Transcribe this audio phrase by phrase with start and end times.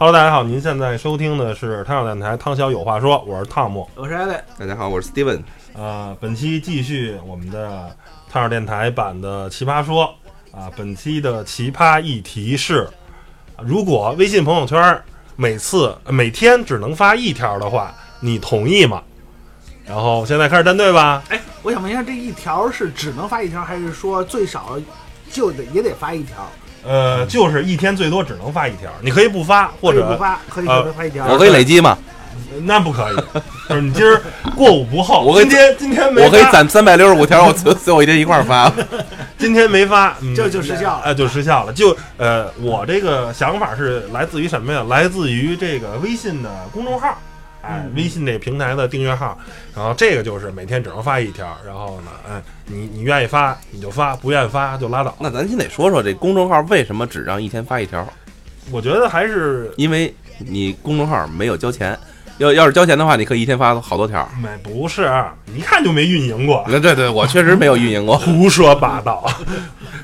[0.00, 3.90] Hello，大家好，您现在收听的是汤小电台，汤小有话说，我是汤姆。
[3.96, 5.42] 我是艾薇，大家好，我是 Steven。
[5.76, 7.96] 啊，本期继续我们的
[8.30, 10.14] 汤小电台版的奇葩说
[10.52, 12.88] 啊，本期的奇葩议题是：
[13.60, 15.02] 如果微信朋友圈
[15.34, 19.02] 每次呃每天只能发一条的话，你同意吗？
[19.84, 21.24] 然后现在开始站队吧。
[21.28, 24.78] 哎，我想问一下，这一条是只能发一条，还是说最少
[25.32, 26.48] 就得也得发一条？
[26.88, 31.26] 呃，就是一天最多只能发一条，你可以不发，或者不发，可以呃只能发一条。
[31.26, 31.98] 我可以累积吗？
[32.62, 33.16] 那不可以，
[33.68, 34.20] 就是你今儿
[34.56, 35.20] 过午不候。
[35.20, 38.72] 我今天今天没我可以攒三百六十五条，我最最后一天一块儿发。
[39.36, 41.72] 今天没发，这、就就失效了哎、就失效了。
[41.72, 44.84] 就呃，我这个想法是来自于什么呀？
[44.88, 47.20] 来自于这个微信的公众号，
[47.94, 49.38] 微信那平台的订阅号。
[49.74, 55.14] 然后这个就是每天只能发一条，然后呢，哎，你你愿意发你就发，不愿意发就拉倒。
[55.20, 58.06] 那咱先得说说这公众号为什么只让一天发一条？
[58.70, 61.98] 我觉得还是因为你公众号没有交钱，
[62.36, 64.28] 要要是交钱的话，你可以一天发好多条。
[64.42, 65.10] 没不是，
[65.46, 66.64] 你一看就没运营过。
[66.68, 68.16] 那对对，我确实没有运营过。
[68.18, 69.26] 胡说八道！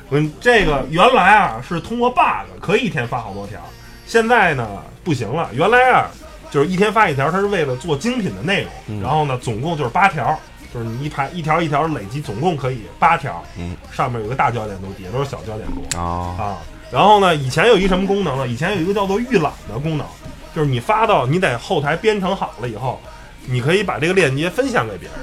[0.09, 3.59] 嗯，这个原来啊是通过 bug 可以一天发好多条，
[4.07, 4.67] 现在呢
[5.03, 5.49] 不行了。
[5.53, 6.09] 原来啊
[6.55, 10.39] 就是一天发一条，它是为了做精品的内容，嗯然后呢总共就是八条，
[10.73, 13.43] 就是你一排一条一条累积，总共可以八条。
[13.57, 16.55] 嗯，上面有个大焦点度，底下都是小焦点度哦，啊。
[16.89, 18.47] 然后呢，以前有一什么功能呢？
[18.47, 20.07] 以前有一个叫做预览的功能，
[20.55, 23.01] 就是你发到你在后台编程好了以后，
[23.47, 25.17] 你可以把这个链接分享给别人。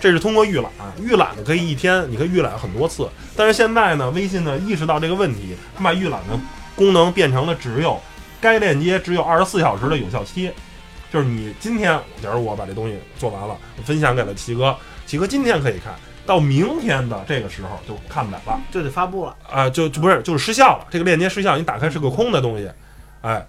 [0.00, 0.70] 这是通过预览，
[1.02, 3.06] 预览的可以一天，你可以预览很多次。
[3.36, 6.38] 但是现在呢，微信呢意识到这个问题，它把预览的
[6.74, 8.00] 功能变成了只有
[8.40, 10.52] 该链接只有二十四小时的有效期，
[11.10, 14.76] 就是你今天，假如我把这东西做完了，我分享给了齐哥，
[15.06, 15.94] 齐哥今天可以看
[16.26, 18.60] 到明天的这个时候就看不了了。
[18.70, 19.34] 就得发布了。
[19.50, 22.70] 啊、就就不是就是失效了，这个链接失效，你打开是个空的东西，
[23.22, 23.46] 哎，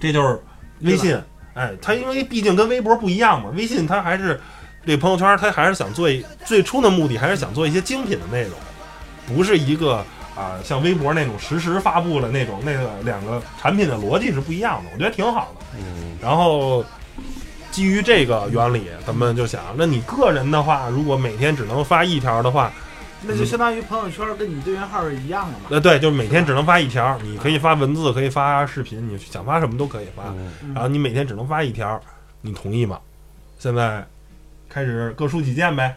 [0.00, 0.42] 这就是
[0.80, 1.20] 微信，
[1.54, 4.40] 哎，它因为毕竟跟微博不一样嘛，微信它还是
[4.86, 8.52] 这朋友圈，它还是想做一最初的目的还是想做一些精品的内容，
[9.26, 10.02] 不是一个
[10.34, 15.64] 啊、像微博那种实时发布的那种那个两个产品的逻辑是不一样的，我觉得挺好的。
[15.78, 16.84] 嗯，然后
[17.70, 22.72] 基于这个原理，咱们就想，那你个人的话，如果每天只能发一条的话，
[23.22, 25.64] 那就相当于朋友圈跟你对源号是一样的嘛。
[25.70, 30.24] 呃，对，就是每天只能发一条，你可以发文字，可以发视频，你想发什么都可以发。
[30.74, 32.00] 然后你每天只能发一条，
[32.40, 32.98] 你同意吗？
[33.58, 34.04] 现在
[34.68, 35.96] 开始各抒己见呗。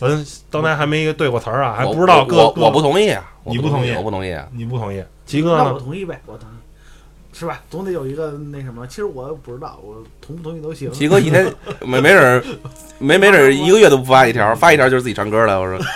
[0.00, 4.48] 咱刚才还没对过词儿啊，还不知道各各我我不同意啊，你不同意我不同意啊。
[4.52, 5.02] 你不同意？
[5.26, 5.78] 齐哥那我？
[5.78, 6.52] 同意呗，我同意，
[7.32, 7.60] 是吧？
[7.70, 8.86] 总得有一个那什么。
[8.86, 10.90] 其实我不知道，我同不同意都行。
[10.92, 11.52] 齐哥一天
[11.84, 12.42] 没没准儿
[12.98, 15.60] 没没准儿一个月都不发一条，发一条就是自己唱歌了。
[15.60, 15.78] 我说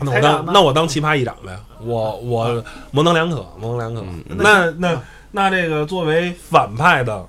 [0.00, 1.56] 那我当那我当奇葩议长呗。
[1.82, 4.00] 我我模棱两可，模棱两可。
[4.02, 7.26] 嗯那那那这个作为反派的，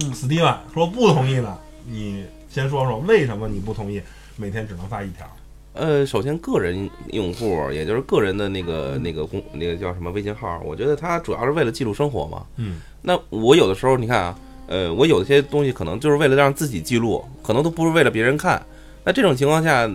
[0.00, 3.98] 嗯斯蒂文说不同意呢，你先说说为什么你不同意
[4.36, 5.26] 每天只能发一条？
[5.72, 12.44] 呃，首先个人用户，也就是个人的那个那个公那个叫什么微信号，我觉得它主要是为了记录生活嘛。
[12.56, 18.62] 嗯，那我有的时候你看啊，呃，我有些东西可能就是为了让自己记录，可能都不是为了别人看。
[19.02, 19.90] 那这种情况下，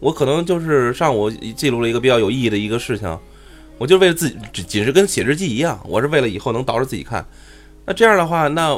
[0.00, 3.16] 我可能就是上午记录了一个比较有意义的一个事情，
[3.78, 7.24] 我就为了自己，只仅是跟写日记一样，我是为了以后能倒着自己看。
[7.86, 8.76] 那这样的话，那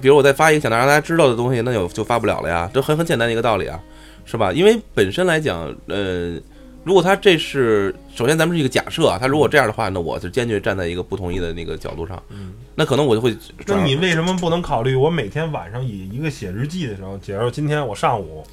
[0.00, 3.80] 比如我再发一个想让大家知道的东西，那就就发不了了呀，这很很简单的一个道理啊，
[4.24, 4.52] 是吧？
[4.52, 6.38] 因为本身来讲，呃，
[6.84, 13.36] 如果他这是首先咱们是一个假设啊，他如果这样的话，那我是坚决站在一个不同意的那个角度上，嗯，那可能我就会
[13.66, 18.44] 那你为什么不能考虑我每天晚上以一个写日记的时候，假如今天我上午，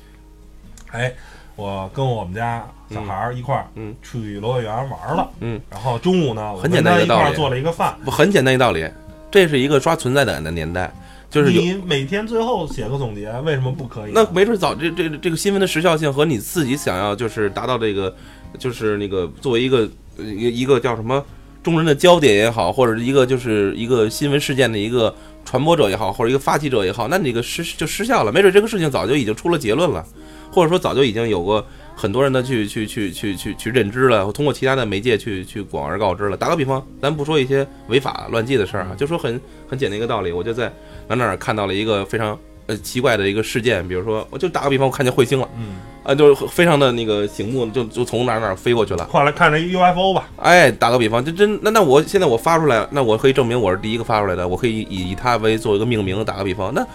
[0.92, 1.14] 哎，
[1.56, 3.96] 我跟我们家小孩儿一块儿，嗯。
[4.04, 7.36] 去游乐园玩了，嗯，然后中午呢，我很跟他一块儿简单一个道理。
[7.36, 8.88] 做了一个饭，不很简单一道理，
[9.32, 10.92] 这是一个刷存在感的年代。
[11.34, 14.12] 就是你每天最后写个总结，为什么不可以？
[14.14, 18.16] 那没准早这这这个新闻的时效性和你自己想要就是达到这个，
[18.60, 21.26] 就是那个作为一个呃一个一个叫什么
[21.64, 25.12] 众人的焦点也好，或者一个就是一个新闻事件的一个
[25.44, 28.32] 传播者也好，或者一个发起者也好，那你这个失就失效了。
[28.32, 30.06] 没准这个事情早就已经出了结论了，
[30.52, 31.66] 或者说早就已经有过
[31.96, 36.38] 很多人的去去去去去去认知了，通过其他的媒介去去广而告之了。
[36.38, 40.72] 打个比方，咱不说一些违法乱纪的事儿啊，就说很很简单一个道理，我就在
[41.15, 42.38] 哪哪儿看到了一个非常
[42.68, 49.06] 呃奇怪的一个事件，比如说，我就打个比方，我看见彗星了，嗯，啊，就是非常的那个醒目，就就从哪儿哪儿飞过去了。
[49.12, 56.24] 后来看这 UFO 吧，哎，打个比方，就真那那我现在我发出来，那我可以证明我是第一个发出来的，我可以以以它为做一个命名。
[56.24, 56.86] 打个比方，那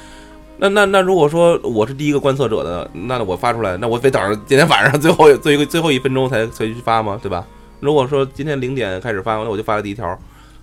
[0.58, 7.18] 那那那如果说我是第一个观测者的，那我发出来，那我得等着今天晚上最后最后最后一分钟才才去发吗？
[7.22, 7.44] 对吧？
[7.80, 10.18] 如果说今天零点开始发，那我就发了第一条。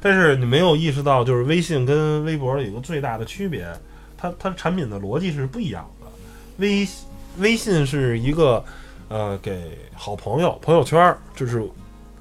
[0.06, 3.66] 但是你没有意识到，就是微信跟微博有一个最大的区别，
[4.16, 6.06] 它它产品的逻辑是不一样的。
[6.58, 6.88] 微
[7.40, 8.64] 微信是一个
[9.08, 9.60] 呃给
[9.96, 11.68] 好朋友朋友圈，就是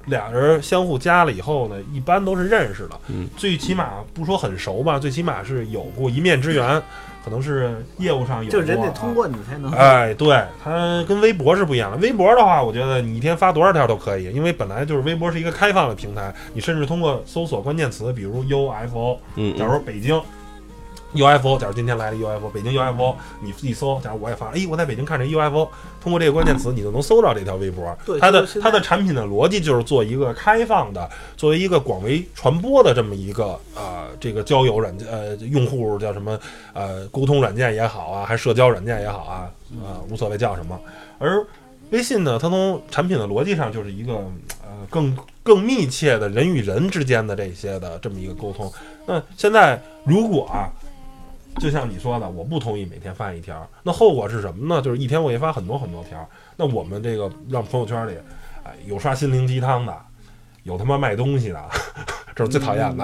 [0.07, 6.81] 俩人相互加了以后呢，一般都是认识的，嗯最起码不说很熟吧，最起码是有过一面之缘，
[7.25, 9.71] 可能是业务上有过，就人得通过你才能。
[9.71, 11.97] 哎，对，它跟微博是不一样的。
[11.97, 20.21] 微博的话，我觉得你一天发多少条都可以，因为本来就是微博是一个开放的平台，你甚至通过搜索关键词，比如 UFO，嗯，假如说北京
[21.15, 25.67] UFO，假如今天来了 UFO，北京 UFO，你一搜，假如我也发，哎，我在北京看这 UFO，
[26.01, 27.97] 通过这个关键词，你就能搜到这条微博。
[28.05, 36.39] 对它的它的产品的逻辑就是做一个开放的，作为一个广为传播的这么一个呃这个交友软件呃用户叫什么
[36.73, 39.49] 呃沟通软件也好啊，还社交软件也好啊，
[39.83, 40.79] 啊、无所谓叫什么。
[41.17, 41.45] 而
[41.91, 44.13] 微信呢，它从产品的逻辑上就是一个
[44.63, 48.71] 呃更更密切的人与人之间的这些的这么一个沟通。
[49.05, 50.67] 那现在如果啊，
[51.59, 54.81] 就像你说的，我不同意每天发一条，那后果是什么呢？
[54.81, 56.27] 就是一天我也发很多很多条。
[56.57, 58.11] 那我们这个让朋友圈里，
[58.63, 59.95] 哎，有刷心灵鸡汤的，
[60.63, 61.61] 有他妈卖东西的，
[62.35, 63.03] 这是最讨厌的。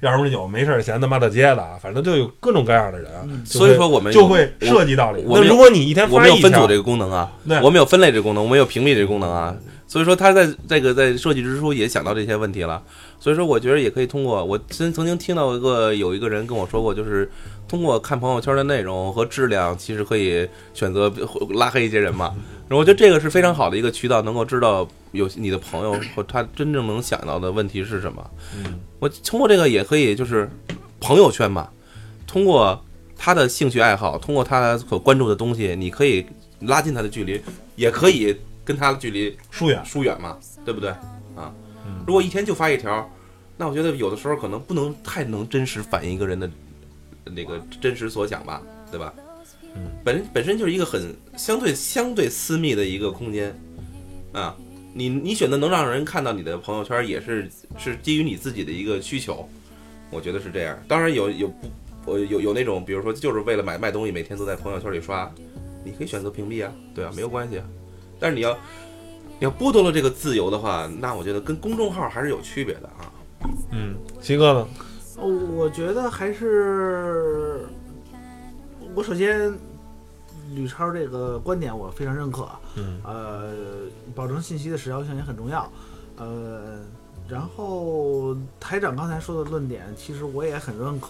[0.00, 3.10] 要不然有没事闲他妈的街的，反正就有各种各样的人。
[3.44, 5.24] 所以说我们就会涉及到里。
[5.26, 7.32] 我们有那如果你一天发一条我们有分组这，个功能啊，
[7.62, 9.54] 我们有分类这个功能，我们有屏蔽这个功能啊。
[9.92, 12.82] 所以说，他在这个在设计之初也想到这些问题了。
[13.20, 17.30] 所以说，我觉得也可以通过我曾曾经听到一个有一个人跟我说过，就是
[17.68, 21.12] 通过看朋友圈的内容和质量，其实可以选择
[21.50, 22.34] 拉黑一些人嘛。
[22.68, 28.30] 然后我觉得这个是非常好的一个渠道，能够知道有你的朋友和他真正能想到的问题是什么。
[28.98, 30.48] 我通过这个也可以，就是
[31.00, 31.68] 朋友圈嘛，
[32.26, 32.82] 通过
[33.14, 36.24] 他的兴趣爱好，通过他所关注的东西，你可以
[36.60, 37.38] 拉近他的距离，
[37.76, 39.84] 也可以跟他的距离疏远。
[39.84, 40.90] 疏远嘛，对不对？
[41.34, 41.52] 啊
[41.86, 43.10] 嗯，如果一天就发一条，
[43.56, 46.50] 那我觉得有的时候可能不能太能真实反映一个人的
[47.24, 49.12] 那个真实所想吧，对吧？
[49.74, 53.58] 嗯，本本身就是一个很相对相对私密的一个空间
[54.32, 54.56] 啊。
[54.94, 59.48] 你你选择能让人看到你的朋友圈，也是是基于你自己的一个需求，
[60.10, 60.78] 我觉得是这样。
[60.86, 61.70] 当然有有不
[62.04, 65.32] 我有有那种，比如说就是为了买卖东西，每天都在朋友圈里刷，
[65.82, 67.64] 你可以选择屏蔽啊，对啊，没有关系啊。
[68.22, 73.10] 但是你要你要剥夺了这个自由的话，那我觉得跟公众号还是有区别的啊。
[73.72, 74.68] 嗯，七哥呢？
[75.16, 77.66] 哦我觉得还是，
[78.94, 79.52] 我首先，
[80.54, 82.48] 吕超这个观点我非常认可。
[82.76, 83.50] 嗯呃，
[84.14, 85.70] 保证信息的时效性也很重要。
[86.16, 86.78] 呃，
[87.28, 91.08] 然后台长刚才说的论点，其实我也很认可。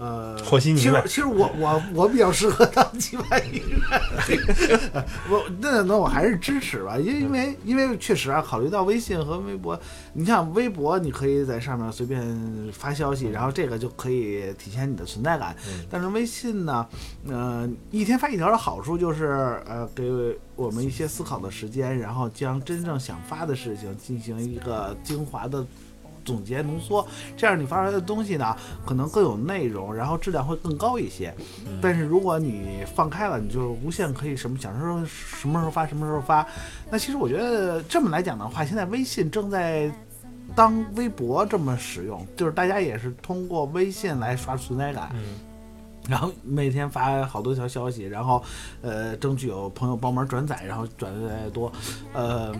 [0.00, 9.78] 呃，和稀泥其实其实我我我比较适合当击败艺人，我那那我还是支持吧，因因为因为确实啊，考虑到微信和微博，
[10.14, 12.26] 你像微博，你可以在上面随便
[12.72, 15.54] 发消息，然后这个就可以体现你的存在感。
[15.68, 16.86] 嗯但是微信呢，
[17.28, 20.10] 呃，一天发一条的好处就是，呃，给
[20.56, 25.66] 我们一些思考的时间，然后将真正想发的事情进行一个精华的
[26.30, 27.04] 总结浓缩，
[27.36, 28.56] 这样你发出来的东西呢，
[28.86, 31.34] 可能更有内容，然后质量会更高一些。
[31.82, 36.46] 但是如果你放开了，你就无限可以什么想什么什么时候发什么时候发。
[36.90, 39.90] 那其实我觉得这么来讲的话，现在微信正在。
[40.52, 45.22] 当微博这么使用，就是大家也是通过微信来刷存在感，嗯
[46.08, 48.42] 然后每天发好多条消息，然后
[48.82, 51.70] 呃争取有朋友帮忙转载，然后转的越来越多，
[52.12, 52.52] 呃，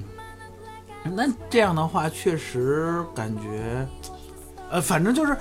[1.05, 3.87] 那这样的话确实感觉，
[4.71, 5.37] 呃，反正就是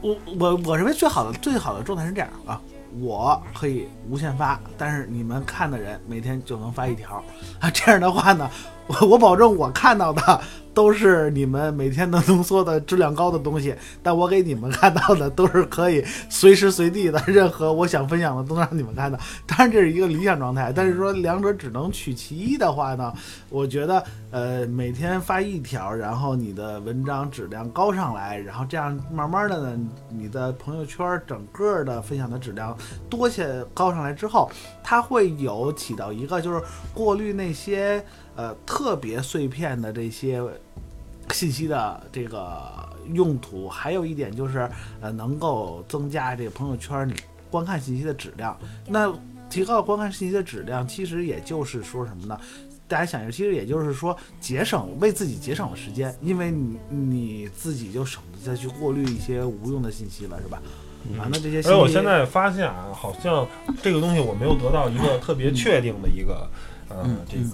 [0.00, 2.60] 我我我认为最好的最好的状态是这样啊。
[3.00, 7.22] 我可以无限发，但是你们看的人每天就能发一条
[7.60, 7.70] 啊。
[7.70, 8.50] 这样的话呢，
[8.86, 10.40] 我我保证我看到的
[10.78, 19.18] 都是你们每天能浓缩的质量高的东西，但我给你们看到的都是可以随时随地的，任何我想分享的都能让你们看到。
[19.44, 23.12] 当然这是一个理想状态，但是说两者只能取其一的话呢，
[23.48, 29.76] 我觉得呃每天发一条，然后你的文章质量高上来，然后这样慢慢的呢，
[30.08, 32.78] 你的朋友圈整个的分享的质量
[33.10, 34.48] 多些高上来之后，
[34.84, 36.62] 它会有起到一个就是
[36.94, 38.00] 过滤那些
[38.36, 40.40] 呃特别碎片的这些
[41.32, 42.60] 信息的这个
[43.12, 44.68] 用途，还有一点就是
[45.00, 47.14] 呃能够增加这个朋友圈你
[47.50, 48.58] 观看信息的质量。
[48.86, 49.12] 那
[49.48, 52.38] 提高观看信息的质量，其实也就是说什么呢？
[52.86, 60.60] 大家想一下，其实也就是说节省为自己节省了时间，因为你你自己就省得再去过滤一些无用的信息了，是吧？
[61.18, 63.46] 啊，那这些信息，而我现在发现啊，好像
[63.82, 66.48] 这个东西我没有得到一个特别确定的一个，
[66.88, 67.44] 呃嗯，这个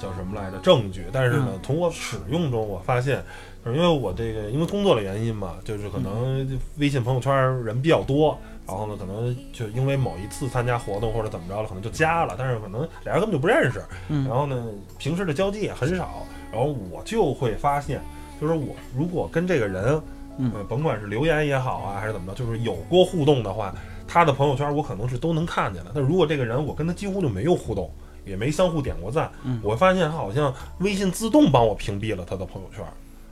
[0.00, 0.58] 叫什么来着？
[0.58, 1.04] 证据。
[1.12, 3.22] 但是呢嗯，从我使用中，我发现，
[3.64, 7.32] 就是因为我这个因为工作的原因嘛，就是可能微信朋友圈
[7.64, 14.26] 人比较多，然后呢，可能就因为某一次参加活动或者怎么着了，可能就加了，但是可能俩人根本就不认识，嗯。
[14.26, 14.66] 然后呢，
[14.98, 18.00] 平时的交际也很少，然后我就会发现，
[18.40, 20.00] 就是我如果跟这个人，
[20.38, 20.50] 嗯。
[20.54, 23.74] 呃，甭管是留言也好啊，还是怎么着，就是有过互动的话，
[24.08, 25.90] 他的朋友圈我可能是都能看见的。
[25.94, 27.90] 但如果这个人我跟他几乎就没有互动，
[28.24, 32.84] 也没相互点过赞，嗯我会发现他好像微信自动帮我屏蔽了他的朋友圈，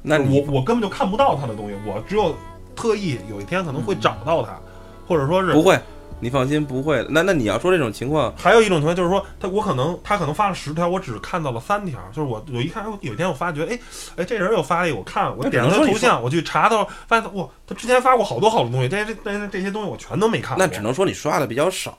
[0.03, 2.35] 那你我我根本就看不到他的东西，我只有
[2.75, 4.59] 特意有一天可能会找到他，
[5.07, 5.79] 或者说是不会，
[6.21, 7.07] 你放心不会的。
[7.11, 11.99] 那那你要说这种情况，还有一种情况就是说，他我可能他可能发了十条，我只看到了三条。
[12.13, 13.79] 就是我我一看，哎有一天我发觉，哎
[14.17, 20.57] 哎，这人又发了一个，我看我点了他头像，我去查他，发现哇，他之前发过好多好多东西，这这这这些东西我全都没看。
[20.59, 21.99] 那只能说你刷的比较少。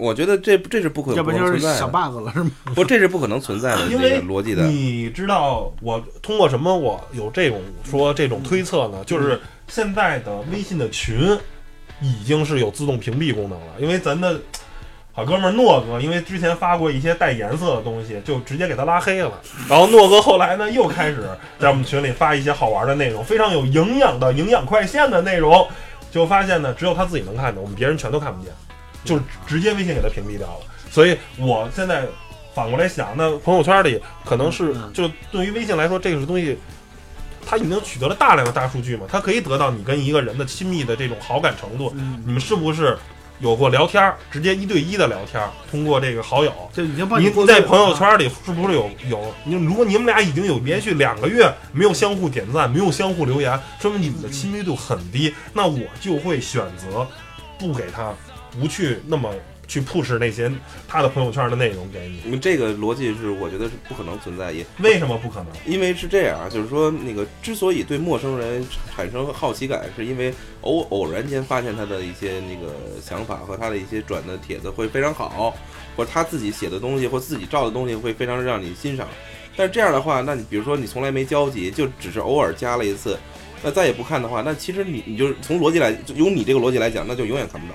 [0.00, 2.50] 我觉得这这是不可要不不就是小能存在的，bug 了，是吗？
[2.74, 4.62] 不，这是不可能存在的这因为个逻辑的。
[4.64, 9.04] 你知道我通过什么我有这种说这种推测呢？
[9.04, 11.38] 就是现在的微信的群
[12.00, 14.40] 已经是有自动屏蔽功能了，因为咱的
[15.12, 19.32] 好哥们儿诺哥，因为之前发过一些带颜色的东西，就直接给他拉黑了。
[19.68, 21.28] 然后诺哥后来呢又开始
[21.58, 25.66] 在我们群里发一些好玩的内容，非常有营养的营养快线的内容，
[26.10, 28.52] 就发现呢只有他自己能看见，我们别人全都看不见，
[29.04, 30.60] 就是直接微信给他屏蔽掉了。
[30.90, 32.06] 所以我现在
[32.54, 36.58] 反过来想，那朋友圈里可能是嗯就对于微信来说，这个是东西。
[37.42, 42.96] 它已经取得了大量的大数据嘛，它可以得到你跟一个人的亲密的这种好感程度，嗯，你们是不是
[43.40, 49.34] 有过聊天儿，直接一对一的聊天儿，通过这个好友，就已经帮你在朋友圈里是不是有有？
[49.42, 55.34] 你如果你们俩已经有连续两个月没有相互点赞，没有相互留言，说明你们的亲密度很低。
[55.54, 57.08] 那我就会选择
[57.58, 58.12] 不给他，
[58.50, 59.34] 不去那么
[59.68, 60.50] 去 push 那些
[60.88, 62.20] 他的朋友圈的内容给你。
[62.24, 65.46] 你们这个逻辑是我觉得是不可能存在，也为什么不可能？
[65.64, 75.54] 因为是这样啊，就是说那个之所以对陌生人产生好奇感，是因为偶偶然间发现他的一些那个想法和他的一些转的帖子会非常好，
[75.96, 79.06] 或者他自己写的东西或自己照的东西会非常让你欣赏。
[79.56, 83.18] 但是这样的话，那你比如说你从来没交集，就只是偶尔加了一次，
[83.62, 87.74] 那再也不看的话，那其实你你就是从逻辑来，就用你这个逻辑来讲，那就永远看不到，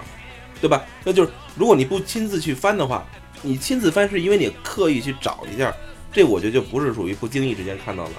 [0.62, 0.84] 对吧？
[1.04, 3.06] 那就是如果你不亲自去翻的话，
[3.42, 5.74] 你亲自翻是因为你刻意去找一下，
[6.12, 8.12] 这我觉得就不是属于不经意之间看到的。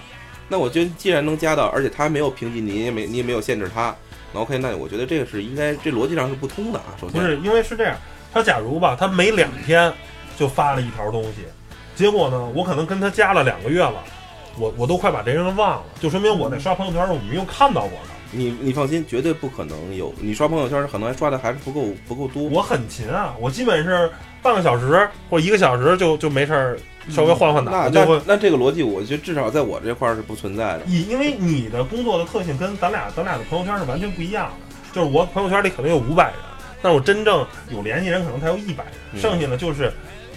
[0.49, 3.95] 那我觉得既然能加到，而且他没有屏蔽你，也没你也没有限制他，
[4.33, 6.95] 那 OK，那我觉得这个是应该这逻辑上是不通的啊。
[7.01, 7.97] 首先不是，因为是这样，
[8.33, 9.93] 他假如吧，他每两天
[10.39, 11.39] 就发了一条东西，
[11.97, 14.05] 结果呢，我可能跟他加了两个月了，
[14.57, 18.16] 我我都快把这人忘了，就说明我在刷朋友圈儿我没有看到过他。
[18.37, 22.43] 你你放心，绝对不可能有你刷朋友圈，可能还刷的还是不够不够多。
[22.45, 24.11] 我很勤啊，我基本是
[24.43, 26.79] 半个小时或一个小时就就没事儿，
[27.09, 28.17] 稍微换换那脑就会。
[28.27, 30.83] 那那这个逻辑，我觉得至少在我这块儿是不存在的。
[30.87, 36.35] 以因为你的工作的特性跟咱俩咱俩的朋友圈是完全不一样的，就是我朋友圈里可能有五百人，
[36.83, 39.93] 但我真正有联系人可能才有一百人，嗯剩下的就是。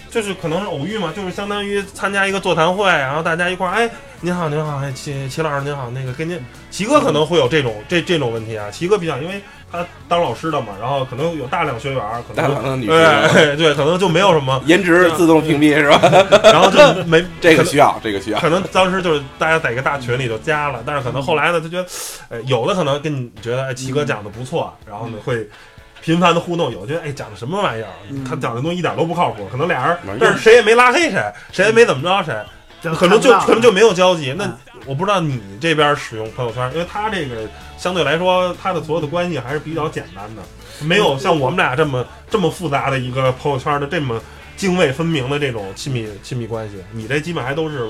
[0.09, 3.89] 就是可能是偶遇嘛，就是相当于参加一个座谈会，然后大家一块儿，哎，
[4.21, 6.39] 您好，您好，哎，齐齐老师您好，那个跟您
[6.71, 16.01] 齐哥可能会有这种这这种问题啊，齐哥比较，因为他当老师的嘛，然后可能有大量学员，可能 大量的女对生，对对，可能就没有什么， 颜值自动屏蔽是吧？
[16.43, 18.39] 然后就没这个需要，这个需要。
[18.39, 21.87] 可能当时就是大家在一个大群里就加了，但是可能后来呢，他觉得，
[22.29, 25.47] 呃，有的可能跟你觉得哎，齐哥讲的不错，然后呢会
[26.09, 34.33] 频繁的互动，有的觉得哎讲的什么玩意儿，嗯他讲的东西一点都不靠谱，可能俩人，但是谁也没拉黑谁，谁也没怎么着谁，可能就可能就没有交集。
[34.35, 37.47] 那嗯我不知道你这边使用朋友圈，因为他这个
[37.77, 40.41] 相对来说他的所有的关系还是比较简单的，
[40.83, 44.19] 没有像我们俩这么这么复杂的一个朋友圈的这么
[44.57, 46.77] 泾渭分明的这种亲密亲密关系。
[46.91, 47.87] 你这基本还都是。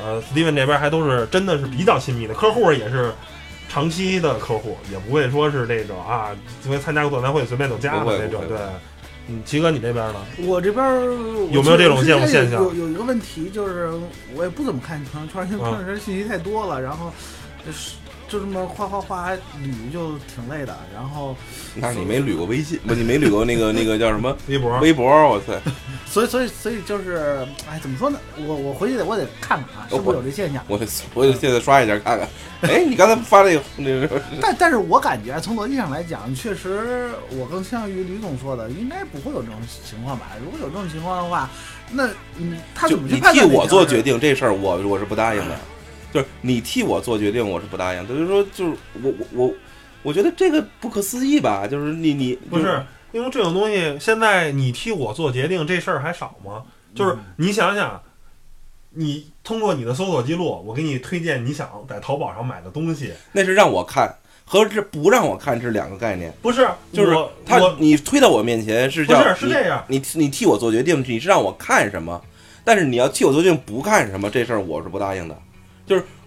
[0.00, 3.12] 呃，Steven 这边还都是真的是比较亲密的客户，也是
[3.68, 6.30] 长期的客户，也不会说是那种啊，
[6.64, 8.42] 因为参加个座谈会随便就加的那种。
[8.48, 8.56] 对，
[9.28, 10.20] 嗯，齐哥你这边呢？
[10.46, 10.84] 我这边
[11.52, 13.92] 有没有这种我现现象有有有一个问题就是，
[14.34, 17.12] 我也不怎么看朋友圈，因为朋友圈信息太多了，然后
[18.28, 20.76] 就这么哗哗哗捋就挺累的。
[20.94, 21.34] 然后，
[21.74, 25.06] 那你没捋过微信，不，你没捋过那个 那个叫什么微博，微博？
[25.28, 25.52] 我操！
[26.06, 28.18] 所以所以所以就是，哎，怎么说呢？
[28.46, 30.62] 我我回去得我得看看啊，是不是有这现象？
[30.68, 30.78] 我
[31.14, 32.28] 我得现在刷一下看看。
[32.62, 40.30] 哎，你刚才发那个那个，但但是我感觉从逻辑上来讲，确实我更倾向于吕总说的，应该不会有这种情况吧？
[40.44, 41.48] 如果有这种情况的话，
[41.92, 45.56] 那嗯，他怎么去判你替我做决定这事儿，我我是不答应的。
[46.12, 48.14] 就是你替我做决定，我是不答应的。
[48.14, 49.54] 就是说，就是我我我，
[50.02, 51.66] 我觉得这个不可思议吧？
[51.66, 56.62] 就是你你不是，因为这种东西，现在你替我做决定这事儿还少吗？
[56.94, 58.00] 就是你想想，
[58.90, 66.32] 你通过你的搜索记录，我给你推荐你想在淘宝上买的东西，那是让我看和这不让我看是两个概念。
[66.40, 72.18] 不是，就是我他你推到我面前是不叫你是是这样，你你替我做决定，你是让我看什么，
[72.64, 75.36] 但是你要替我做决定不看什么，这事儿我是不答应的。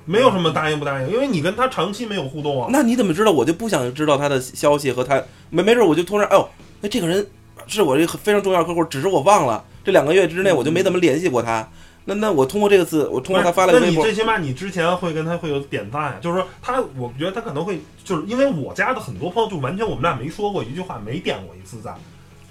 [0.05, 2.69] 没有什么答应不答应，因为你跟他长期没有互动啊。
[2.71, 3.31] 那你怎么知道？
[3.31, 6.49] 我就不想知道他的消息和他没没准我就突然哎呦，
[6.81, 7.25] 那这个人
[7.67, 11.67] 是我这个非常重要的客户，只是我忘了这两个月之内我就没怎么联系过他。
[12.05, 21.93] 那那我通过这个字，我通过他发了个微博那你最，起码你之前会跟他会有点赞呀，就是说他，我觉得他可能会，就是因为我加的很多朋友就完全我们俩没说过一句话，没点过一次赞，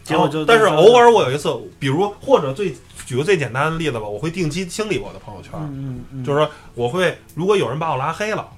[0.05, 2.73] 结果就但是偶尔我有一次，比如或者最
[3.11, 8.49] 举个最简单的例子吧，我会定期清理我的朋友圈，嗯嗯嗯，就是说我会如果有人把我拉黑了，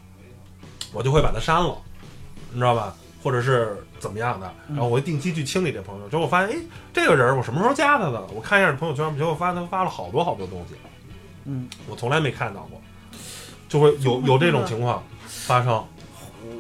[0.92, 1.75] 我就会把他删了，
[2.52, 2.94] 你知道吧？
[3.23, 6.11] 或者是怎么样的，然后我会定期去清理这朋友圈。
[6.11, 6.61] 结果我发现，哎，
[6.92, 8.23] 这个人我什么时候加他的？
[8.35, 10.75] 我看一下朋友圈，结果发现他发了好多好多东西，
[11.47, 12.78] 嗯，我从来没看到过，
[13.71, 15.82] 就会有有这种情况发生。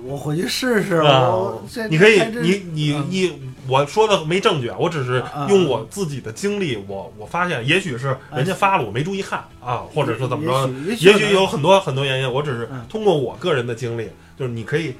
[0.04, 0.94] 我回去试试。
[0.96, 14.94] 啊我这你可以你你嗯你，我说的没证据啊，我只是啊用我自己的经历，我我发现，也许是人家发了，我没注意看啊，或者是怎么着，也许有很多很多原因，我只是嗯通过我个人的经历，就是你可以，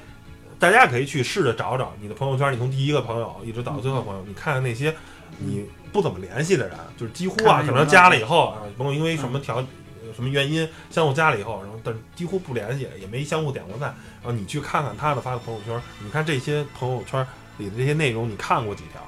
[0.59, 4.95] 大家可以去试着找找你的朋友圈，你从第一个朋友一直到最后朋友，你看看那些
[5.39, 9.57] 你不怎么联系的人，就是几乎啊，可能加了以后啊，甭管因为什么条。
[9.57, 9.67] 呃
[10.15, 13.97] 什么原因相互加了以后，然后但是几乎不联系，也没相互点过赞。
[14.23, 17.27] 然后你去看看他的发的朋友圈，你看这些朋友圈
[17.63, 19.01] 里的这些内容，你看过几条，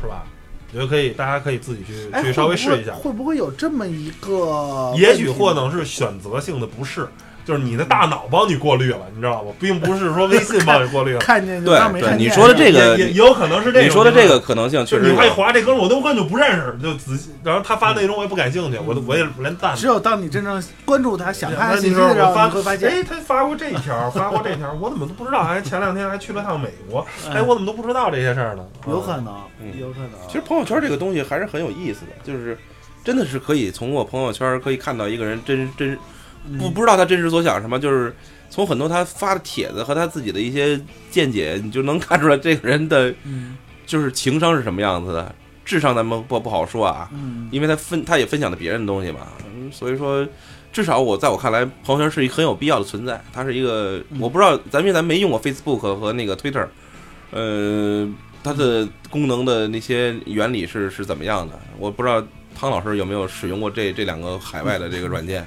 [0.00, 0.24] 是吧？
[0.72, 2.92] 我觉得可以，大家可以自己去哎去稍微试一下。
[2.94, 4.92] 会不会会不会有这么一个？
[4.96, 7.08] 也许或能是选择性的不是，
[7.46, 9.52] 就是你的大脑帮你过滤了，你知道吗？
[9.60, 12.26] 并不是说微信帮 你过滤了，看见就对对当没看见。
[12.26, 15.32] 你说的这个也也有可能是这个你说的这个可能性确实你还有。
[15.36, 25.44] 划这哥们儿，我都根本就不认识，就仔细，然后他发内容我也不感兴趣，我都我也连赞只有当你真正关注他、想看 的时候，我发你会发现，哎，他发过这条，发过这条， 我怎么都不知道？
[25.44, 28.64] 还前两天还去了趟美国，哎，哎我怎么都不知道这些事儿呢？
[28.88, 30.10] 有可能，嗯有可能。
[30.26, 32.58] 其实朋友圈这个东西还是很有意思的，就是
[33.04, 35.96] 真的是可以通过朋友圈可以看到一个人真真
[36.58, 38.14] 不不知道他真实所想什么，就是
[38.48, 40.80] 从很多他发的帖子和他自己的一些
[41.10, 43.56] 见解，你就能看出来这个人的嗯
[43.86, 45.34] 就是情商是什么样子的。
[45.64, 50.24] 智商咱们不不好说啊，嗯，因为他分他也分享了别人的东西嘛，嗯所以说
[50.72, 53.20] 至少我在我看来，朋友圈是一个很有必要的存在。
[53.32, 56.68] 它是一个嗯我不知道，咱因为咱没用过 Facebook 和那个 Twitter，
[57.32, 58.08] 呃，
[58.44, 61.58] 它的功能的那些原理是是怎么样的？
[61.78, 62.22] 我不知道
[62.56, 65.44] 汤老师有没有使用过这这两个海外的这个软件？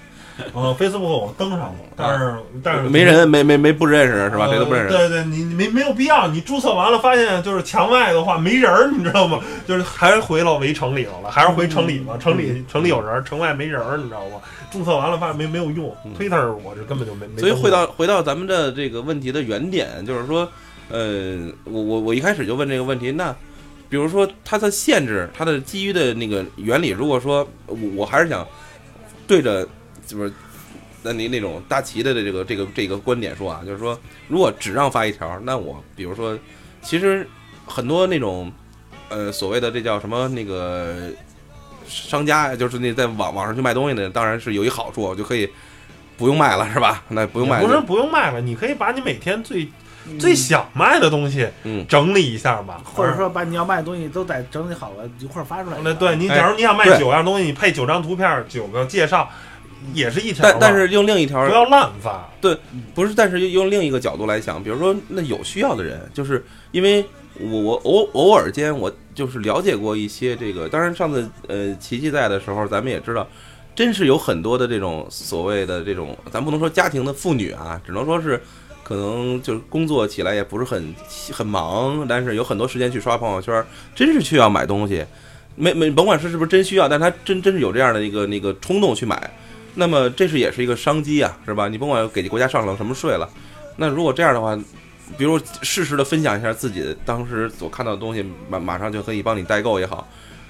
[0.56, 4.46] 嗯，Facebook 我登上过，但是但是没人没没没不认识是吧？
[4.46, 4.90] 呃谁都不认识。
[4.90, 9.40] 对对，你你没没有必要，你注册完了发现就是墙外的话没人儿，你知道吗？
[9.68, 14.40] 就是还是回到围城里头了，还是回城里吧，城里城里有人儿，城外没人儿，你知道吗？
[14.72, 17.40] 注册完了发现没没有用嗯，Twitter 我这根本就没没。
[17.40, 20.48] 所以回到回到咱们的这个问题的原点，就是说，
[20.90, 23.36] 呃，我我我一开始就问这个问题，那
[23.90, 28.48] 比如说它的限制，它的基于的那个原理，如果说我我还是想
[29.26, 29.68] 对着
[30.10, 30.34] 就是
[31.04, 36.38] 那你那种大旗的这个这个这个观点说啊，就是说，如果只让发一条，那我比如说，
[36.82, 37.26] 其实
[37.68, 38.52] 很多那种
[39.10, 41.12] 呃所谓的这叫什么那个
[41.88, 45.48] 商家，就是那在网网上去卖东西的，当然是有一好处，就可以
[46.18, 47.04] 不用卖了，是吧？
[47.10, 49.70] 那不用卖就，不是不用卖了，你可以把你每天最
[50.20, 55.78] 最想卖的东西嗯，整理一下嘛，或者说把你要卖的东西都得整理好了一块儿发出来。
[55.84, 59.30] 那对你，哎假如你想卖九样东西，你配九张图片，九个介绍，
[59.94, 60.44] 也是一条。
[60.44, 62.30] 但但是用另一条不要滥发。
[62.42, 62.58] 对
[62.94, 67.04] 不是，但是用另一个角度来想，比如说那有需要的人，就是因为
[67.40, 73.28] 我我偶偶尔间我就是了解过一些这个，当然上次呃琪琪在的时候，咱们也知道
[73.76, 78.42] 真是有很多的这种所谓的这种，咱不能说家庭的妇女啊，只能说是
[78.84, 80.94] 可能就是工作起来也不是很
[81.32, 85.06] 很忙，但是有很多时间去刷朋友圈，真是需要买东西。
[85.56, 89.30] 没没，甭管是是不是真需要，但他真真是有这样的一个那个冲动去买。
[89.76, 91.68] 那么这是也是一个商机啊，是吧？
[91.68, 93.30] 你甭管给国家上了什么税了，
[93.78, 94.58] 那如果这样的话，
[95.18, 100.08] 比如适时的分享一下自己当时所看到的东西，马马上就可以帮你代购也好。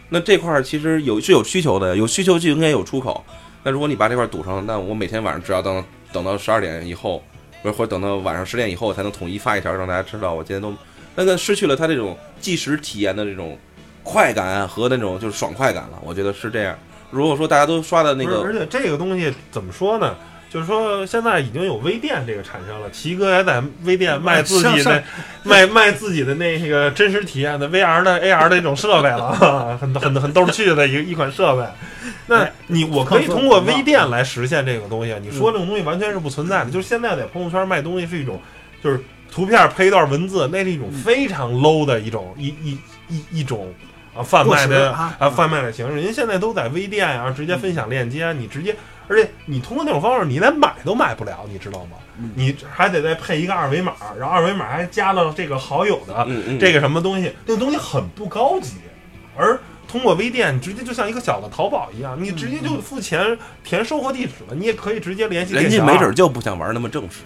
[0.09, 3.23] 那这块儿其实有是有需求的，有需求就应该有出口。
[3.61, 7.23] 那如果你把这块堵上，那我每天晚上只要等等到十二点以后，
[7.61, 10.73] 或者等到晚上十点以后，才能统一发一条让大家知道我今天都，
[11.15, 13.57] 那个失去了它这种即时体验的这种
[14.01, 15.99] 快感和那种就是爽快感了。
[16.03, 16.75] 我觉得是这样。
[17.11, 20.15] 如果说大家都刷的那，个而且这个东西怎么说呢？
[20.51, 25.03] 就是说，现在已经有微店这个产生了，奇哥也在微店 卖自己的
[25.43, 31.63] 卖卖自己的那个真实体验的 VR 的 AR 的一种设备了， 很很很逗趣的一个一款设备。
[32.25, 35.15] 那哎你我可以通过微店来实现这个东西。
[35.21, 38.41] 你说这种东西完全是不存在的，就是现在在朋友圈卖东西是一种，
[38.83, 38.99] 就是
[39.31, 43.71] 图片配一段文字，那是一种非常 low 的一种一一一一种。
[44.19, 48.75] 啊，贩卖的啊啊，贩卖的形式，人家现在都在微店啊、直接分享链接，你直接，
[49.07, 51.97] 而且你通过那种方式，你连买都买不了，你知道吗？
[52.21, 56.27] 嗯你还得再配一个二维码，然后二维码还加了这个好友的
[56.59, 58.73] 这个什么东西，那个东西很不高级，
[59.37, 65.53] 而通过微店，直接就像一个小的淘宝一样，你直接就付钱填收货地址了，你也可以直接联系。
[65.53, 67.21] 人家没准就不想玩那么正式，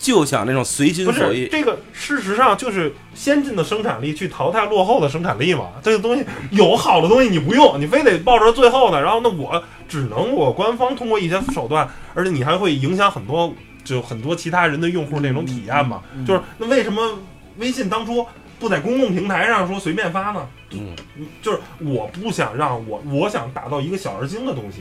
[0.00, 1.46] 就想那种随心所欲。
[1.48, 5.72] 这个，事实上就是先进的生产力去淘汰落后的生产力嘛。
[5.82, 16.02] 这个东西有好的东西你不用，你非得抱着最后的，然后那我只能我官方通过一些手段，而且你还会影响很多就很多其他人的用户那种体验嘛。
[16.26, 17.18] 就是那为什么
[17.58, 18.26] 微信当初
[18.58, 20.48] 不在公共平台上说随便发呢？
[20.70, 20.96] 嗯，
[21.42, 24.78] 就是我不想让我我想打造一个小而精的东西，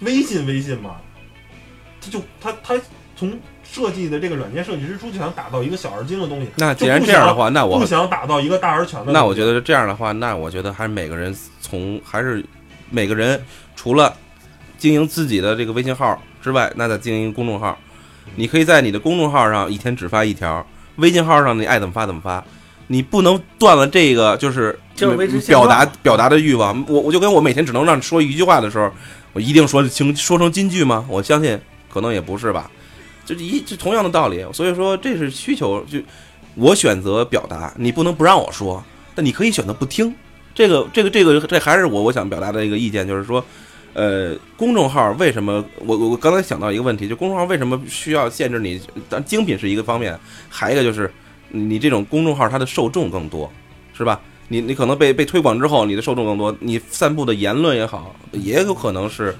[0.00, 0.96] 微信微信嘛，
[2.02, 2.74] 它就它它
[3.16, 3.38] 从
[3.70, 9.12] 设计的这个软件设计之初就想打造一个小而精的东西，那既然这样的话，那我不想打造一个大而全的。
[9.12, 12.44] 那我觉得这样的话，那我觉得还是每个人从还是
[12.90, 13.40] 每个人
[13.76, 14.12] 除了
[14.78, 17.78] 经营自己的这个微信号之外，那再经营公众号。
[18.34, 20.64] 你可以在你的公众号上一天只发一条，
[20.96, 22.44] 微信号上你爱怎么发怎么发。
[22.86, 24.78] 你不能断了这个就是
[25.46, 26.84] 表达表达的欲望。
[26.88, 28.90] 我我就跟我每天只能让你说一句话的时候，
[29.34, 31.04] 我一定说清说成金句吗？
[31.08, 31.58] 我相信
[31.92, 32.70] 可能也不是吧。
[33.34, 35.84] 就一就同样的道理，所以说这是需求。
[35.84, 35.98] 就
[36.54, 38.82] 我选择表达，你不能不让我说，
[39.14, 40.14] 但你可以选择不听。
[40.54, 43.44] 这个这个这个这还是我我想表达的一个意见，就是说，
[43.94, 48.80] 呃，公众号为什么我我我刚才想到一个问题，就公众号为什么需要限制你？
[49.08, 51.08] 但精品是一个方面，还一个就是
[51.50, 53.48] 你这种公众号它的受众更多，
[53.96, 54.20] 是吧？
[54.48, 59.36] 你你可能被被推广之后，你的受众更多，你散布的言论也好，也有可能是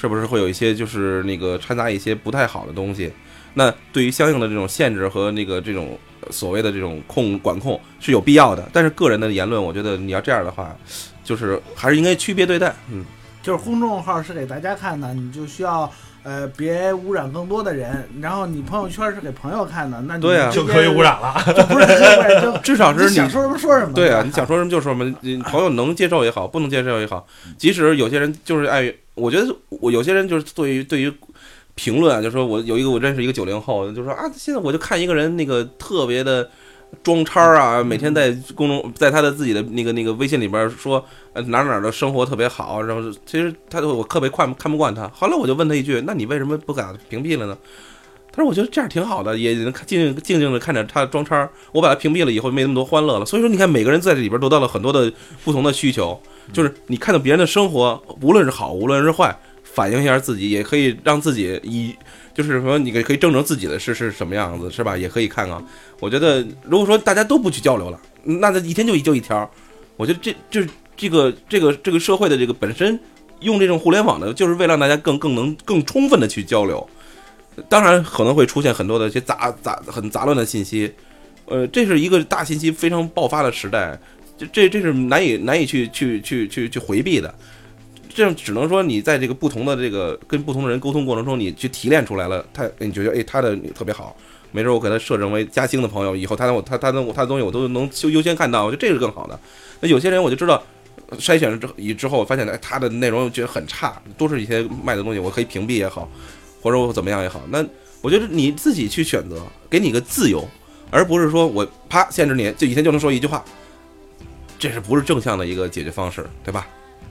[0.00, 3.10] 是不是会有一些就是那个掺杂一些不太好的东西？
[3.54, 5.98] 那对于相应的这种限制和那个这种
[6.30, 10.76] 所谓的这种控管控是有必要的，但是个人的言论，我觉得你要这样的话，
[11.24, 12.72] 就是还是应该区别对待。
[12.92, 13.04] 嗯，
[13.42, 15.90] 就是公众号是给大家看的，你就需要
[16.28, 21.42] 呃别污染更多的人，然后你朋友圈是给朋友看的，那你对啊就可以污，染了。
[21.56, 23.94] 就不是直接污染，就 至少是你你想说什么说什么。
[23.94, 31.10] 对啊，你想说什么就说什么，你朋友能接受也好，不能接受也好，即使有些人就是爱于，我觉得我有些人就是对于对于
[31.74, 36.50] 评论啊，就说我有一个我认识一个九零后，就说啊，现在我就看一个人那个特别的
[37.02, 47.56] 装叉啊，每天在公众在他的自己的那个那个微信里边说呃哪儿哪儿的生活特别好，然后其实他我特别看看不惯他，后来我就问他一句，那你为什么不给他屏蔽了呢？
[48.30, 51.48] 他说：“我觉得这样挺好的，也能看静静静的看着他装叉。
[51.72, 53.24] 我把他屏蔽了以后，没那么多欢乐了。
[53.24, 55.10] 所以说，你看每个人在这里边得到了很多的
[55.42, 56.20] 不同的需求，
[56.52, 61.92] 就是你看到别人的生活，无论是好，无论是坏，反映一下自己，也可以让自己以
[62.38, 64.96] 就是说，你可以可以证明自己的是是什么样子，是吧？
[64.96, 65.60] 也可以看看。
[65.98, 69.50] 我觉得，如果说大家都不去交流了，那这一天就一就一条，
[69.96, 72.96] 我觉得这就是这个这个这个社会的这个本身
[73.40, 76.88] 用这种互联网的，就是为了让大家更更能更充分的去交流。
[77.68, 80.92] 当然可能会出现很多的一些杂杂很杂乱的信息，
[81.46, 83.98] 呃，这是一个大信息非常爆发的时代，
[84.38, 87.34] 这这这是难以难以去去去去去回避的。
[88.08, 94.16] 这样只能说你在这个不同的这个跟不同的人沟通过程中，你去提炼出来了，他你觉得哎他的特别好，
[94.52, 99.38] 没准我给他设成为嘉兴的朋友，以后他能我他他能他的东西我都能优优先看到，我觉得这是更好的。
[99.80, 100.62] 那有些人我就知道。
[101.18, 106.06] 筛选了之后以之后，发现哎，他的内容觉得很差，都是一些卖的东西，我可以屏蔽也好，
[106.60, 107.64] 或者我怎么样也好，那
[108.02, 109.40] 我觉得你自己去选择，
[109.70, 110.46] 给你个自由，
[110.90, 113.42] 而不是说我啪限制你，就一天就能说一句话，
[114.58, 116.66] 这是不是正向的一个解决方式，对吧？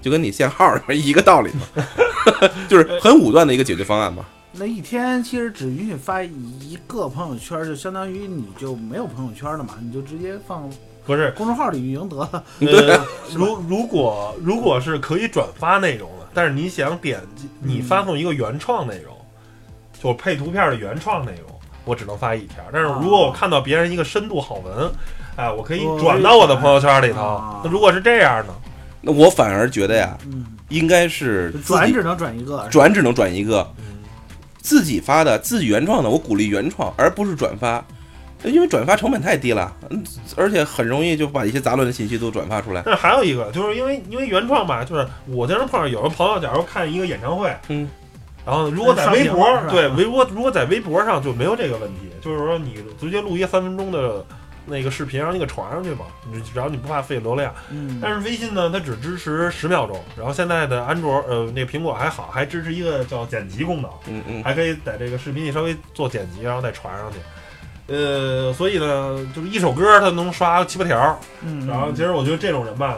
[0.07, 1.83] 就跟你限号一个道理嘛，
[2.69, 4.23] 就是很武断的一个解决方案嘛。
[4.53, 10.69] 那一天其实只允许发一个朋友圈，就相当于你就没有朋友圈了嘛，你就直接放
[11.05, 12.43] 不是，公众号里运营得了。
[12.57, 12.97] 对，
[13.35, 19.13] 如如果如果是可以转发内容的，但是你想点击你发送一个原创内容，
[20.01, 22.63] 就配图片的原创内容，我只能发一条。
[22.71, 24.89] 但是如果我看到别人一个深度好文，
[25.35, 27.61] 哎，我可以转到我的朋友圈里头啊。
[27.63, 28.53] 那如果是这样呢？
[29.07, 33.85] 那我反而觉得呀，嗯，应该是转只能转一个，转只能转一个，嗯。
[34.59, 37.81] 自己发的、自己原创的，我鼓励原创，而不是转发，
[38.43, 40.03] 因为转发成本太低了，嗯，
[40.35, 42.81] 而且很容易就把一些杂乱的信息都转发出来。
[42.85, 47.87] 但是还有一个，就是因为因为原创吧，就是我经常碰上有的朋友，假如看一个演唱会，嗯，
[48.45, 54.25] 然后如果在微博对微博，如果在微博上就没有这个问题，就是说你直接录一个三分钟的
[54.67, 57.53] 那个视频，让你给传上去嘛，你只要你不怕费流量。
[57.71, 67.17] 嗯，但是微信呢，它只支持十秒钟，然后现在的安卓呃那个苹果还好，还支持一个叫剪辑功能，嗯嗯，还可以在这个视频里稍微做剪辑，然后再传上去。
[67.87, 72.97] 呃，所以呢，就是一首歌它能刷七八条，嗯，然后其实我觉得这种人吧，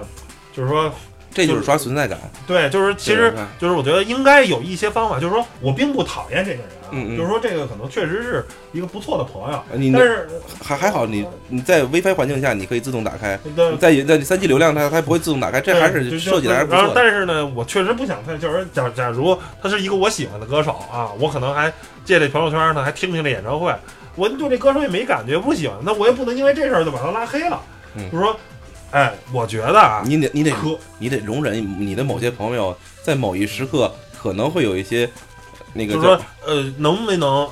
[0.52, 0.92] 就是说，
[1.34, 2.18] 这就是刷存在感。
[2.48, 10.28] 对，就是其实就是我觉得应该有一些方法，就是说我并不讨厌这个人啊，嗯嗯就是说这个可能确实是一个不错的朋友，你但是
[10.64, 13.40] 还还好你，你在 WiFi 环境下你可以自动打开，
[13.80, 16.92] 在在三 G 流量它它不会自动打开，这还是设计的还是不然后。
[16.96, 21.72] 但是呢，我确实不想太，就是假假如他是一个我喜欢的歌手啊，我可能还
[22.04, 23.74] 借这朋友圈呢，还听听这演唱会，
[24.16, 27.62] 我对这歌手也没感觉，不喜欢，那我也不能因为这事儿就把他拉黑了。
[27.96, 28.40] 嗯就是说，
[28.92, 35.10] 哎，我觉得啊，你得你得可你得容忍你的某些朋友在某一时刻可能会有一些
[35.74, 37.48] 那个就是说，呃，能不能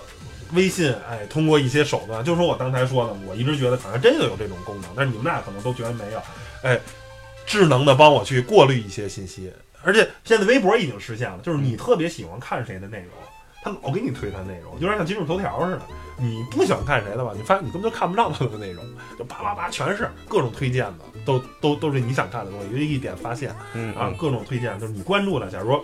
[0.54, 6.22] 微信哎通过一些手段，就是说我刚才说的，我一直觉得好像真的有这种功能，但是你们俩可能都觉得没有，
[6.64, 6.80] 哎，
[7.46, 9.52] 智能的帮我去过滤一些信息，
[9.84, 13.10] 而且现在微博已经实现了，就是你特别喜欢看谁的内容，
[13.68, 15.82] 他老给你推他内容，有点像今日头条似的。
[16.20, 17.32] 你不喜欢看谁的吧？
[17.36, 18.84] 你发现你根本就看不上他的内容，
[19.20, 25.48] 就叭叭叭全是各种推荐的，都都都是你想看的东西，就一点发现嗯啊，各种推荐就是你关注的。
[25.50, 25.80] 假如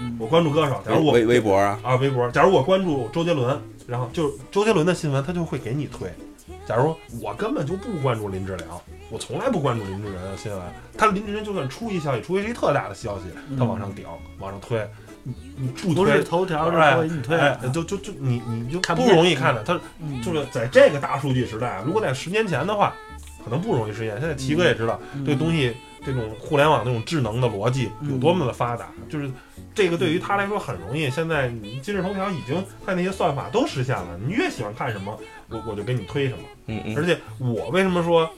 [0.00, 2.30] 嗯我关注歌手，假如我微微博啊，啊，微博。
[2.30, 6.08] 假如我关注周杰伦，然后就是周杰伦的新闻，他就会给你推。
[6.64, 8.66] 假如我根本就不关注林志玲，
[9.10, 10.62] 我从来不关注林志玲的新闻，
[10.96, 13.24] 他林志玲就算出一消息，除非是一特大的消息，
[13.58, 14.04] 他往上顶，
[14.38, 14.78] 往上推，
[15.22, 19.62] 你你不不推是头条，哎是你推哎，就就就你你就不看不容易看的。
[19.62, 22.94] 他嗯就是在这个大数据时代，如果在十年前的话，
[23.44, 24.18] 可能不容易实现。
[24.20, 29.30] 现在齐哥也知道，嗯这东西这种互联网那种智能的逻辑有多么的发达，就是
[29.74, 31.10] 这个对于他来说很容易。
[31.10, 36.44] 现在你今日头条已经在那些算法都实现了，你越喜欢看什么，我我就给你推什么。
[36.66, 38.30] 嗯嗯而且我为什么说，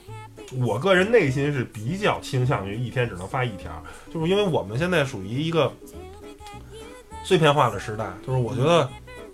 [0.56, 3.70] 我个人内心是比较倾向于一天只能发一条，
[4.12, 5.72] 就是因为我们现在属于一个
[7.22, 8.88] 碎片化的时代，就是我觉得。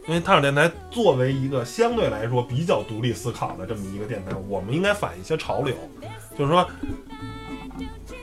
[0.09, 5.75] 因为探索电台作为一个相对来说比较独立思考的这么一个电台，我们应该反一些潮流。
[6.39, 6.65] 就是说，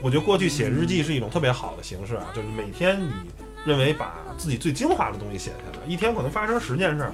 [0.02, 3.12] 我觉得过去写日记是一种特别好的形式啊，就是每天你
[3.66, 7.12] 认为把自己最精华的东西写下来，一天可能发生十件事儿，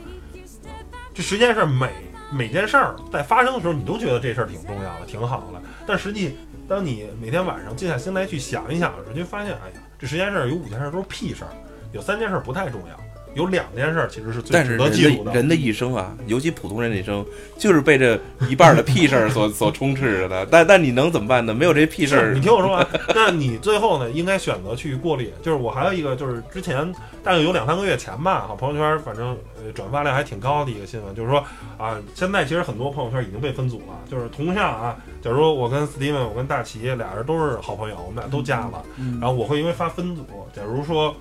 [1.16, 1.90] 这十件事儿每
[2.32, 5.60] 每件事儿在发生的时候，你都觉得这事儿挺重要的、挺好的。
[5.88, 11.50] 但实际，当你每天晚上静下心来去想一想的时候，就发现，哎呀，这十件事儿有五件事儿都是屁事儿，
[11.92, 12.96] 有三件事儿不太重要，
[13.36, 17.26] 有两件事儿其实是最值得记录的人的一生啊，尤其普通人的一生，
[17.58, 20.46] 就是被这一半的屁事儿所 所充斥着的。
[20.48, 21.54] 但但你能怎么办呢？
[21.54, 25.32] 没有这些屁事儿 你，听我说完，那你最后呢，应该选择去过滤。
[25.42, 26.92] 就是我还有一个，就是之前
[27.24, 31.44] 大概有两三个月前吧，好，朋友圈反正呃转发量还挺高的一个新闻，就是说
[31.78, 40.26] 啊，现在其实很多朋友圈已经被分组了，就是同向啊，假如我跟 Steven，我跟大齐俩人都是好朋友，我们俩都加了，嗯然后我会因为发分组，
[40.56, 41.16] 假如说。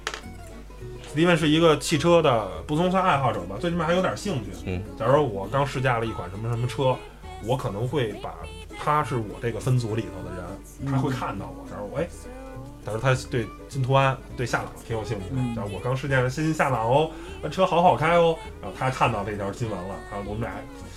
[1.18, 4.52] Steven 是一个汽车的不能算爱好者吧，最起码还有点兴趣。
[4.66, 6.96] 嗯，假如我刚试驾了一款什么什么车，
[7.42, 8.32] 我可能会把
[8.78, 11.68] 他是我这个分组里头的人，他会看到我。
[11.68, 12.06] 假如我哎，
[12.86, 17.10] 假如他对金图安、对夏朗挺有兴趣的，嗯假如我刚试驾了新夏朗哦，
[17.42, 20.52] 那车好好开哦，然后他看到这条新闻了，然后我们俩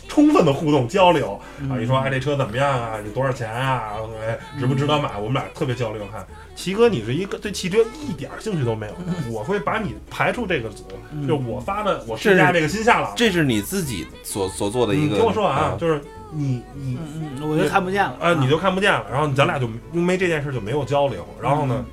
[0.08, 5.18] 充分的互动交流，啊，嗯一说哎这车怎么样啊，你多少钱啊，哎值不值得买？
[5.18, 6.06] 我们俩特别交流。
[6.12, 6.24] 看
[6.62, 8.94] 齐哥，你是一个对汽车一点兴趣都没有，
[9.32, 15.16] 我会把你排除这个组，嗯就我发的我试驾这个新夏朗，这是你自己所所做的一个。
[15.16, 16.00] 你听我说完啊啊，就是
[16.32, 21.28] 你你嗯嗯，我就看不见了啊，你就看不见了，然后咱俩就因为这件事就没有交流。
[21.42, 21.84] 然后呢，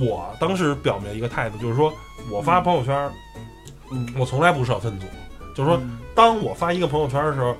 [0.00, 1.92] 我当时表明一个态度，就是说
[2.28, 3.08] 我发朋友圈，
[3.92, 4.04] 嗯。
[4.18, 5.06] 我从来不设分组，
[5.54, 7.56] 就是说嗯当我发一个朋友圈的时候，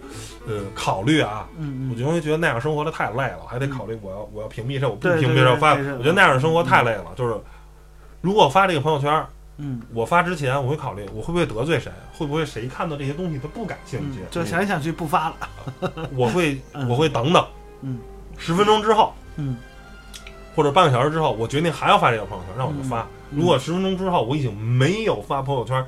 [0.49, 1.47] 呃，考虑啊，
[1.93, 7.05] 我就会觉得那样生活的太累了，还得考虑我要我要屏蔽谁，我不屏蔽谁，对我发，我觉得那样的生活太累了。
[7.15, 7.41] 就是
[8.21, 9.25] 如果发这个朋友圈，
[9.59, 15.37] 嗯我发之前我会考虑我会不会得罪谁，会不会谁看到这些东西他不感兴趣嗯，，就想来想去不发了，
[16.17, 16.89] 我会嗯。
[16.89, 17.47] 我会等等，
[17.83, 18.01] 嗯，
[18.37, 19.57] 十分钟之后嗯。
[20.57, 23.07] 或者半个小时之后，我决定还要发这个朋友圈，那我就发。
[23.31, 23.39] 嗯。
[23.39, 25.87] 如果十分钟之后我已经没有发朋友圈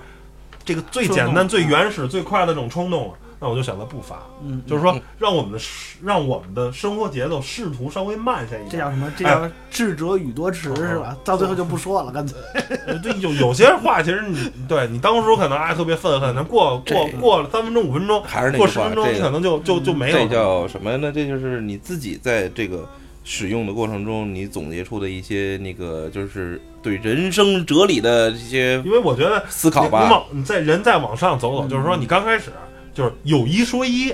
[0.65, 4.23] 这个最简单、最原始、最快的这种冲动了，那我就选择不发。
[4.45, 5.59] 嗯，就是说，让我们的
[6.03, 8.71] 让我们的生活节奏试图稍微慢下一点。
[8.71, 9.13] 这叫什么？
[9.17, 11.17] 这哎叫智者语多迟是吧？
[11.25, 12.39] 到最后就不说了，干脆。
[12.87, 20.29] 呃对，有有些话其实你对你当时可能还特别愤恨，那过过过了三分钟、五分钟，还是那句话，过十分钟，这个你可能就就就没有这。
[20.29, 21.11] 叫什么呢？
[21.13, 22.89] 这就是你自己在这个
[23.23, 30.07] 使用的过程中，你总结出的一些那个就是对人生哲理的这些因为我觉得思考吧。
[30.07, 32.51] 你往你在人再往上走走，嗯就是说你刚开始
[32.95, 34.13] 就是有一说一，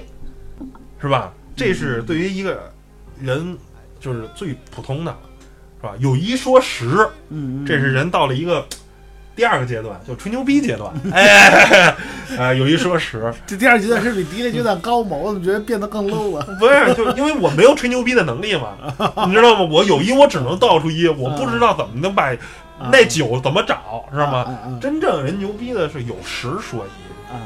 [1.00, 1.32] 是吧？
[1.54, 2.72] 这是对于一个
[3.20, 3.56] 人
[3.98, 5.16] 就是最普通的，
[5.80, 5.94] 是吧？
[5.98, 8.66] 有一说十，嗯，这是人到了一个
[9.36, 10.90] 第二个阶段，就吹牛逼阶段。
[11.12, 11.94] 哎，
[12.38, 15.14] 哎，有一说十，这第二阶段是比第一个阶段高吗？
[15.14, 16.46] 我怎么觉得变得更 low 了？
[16.58, 18.76] 不是，就因为我没有吹牛逼的能力嘛，
[19.26, 19.68] 你知道吗？
[19.70, 22.34] 我有一，我只能倒出一，我不知道怎么能把
[22.90, 24.58] 那九怎么找，知道吗？
[24.80, 27.36] 真正人牛逼的是有十说一，啊！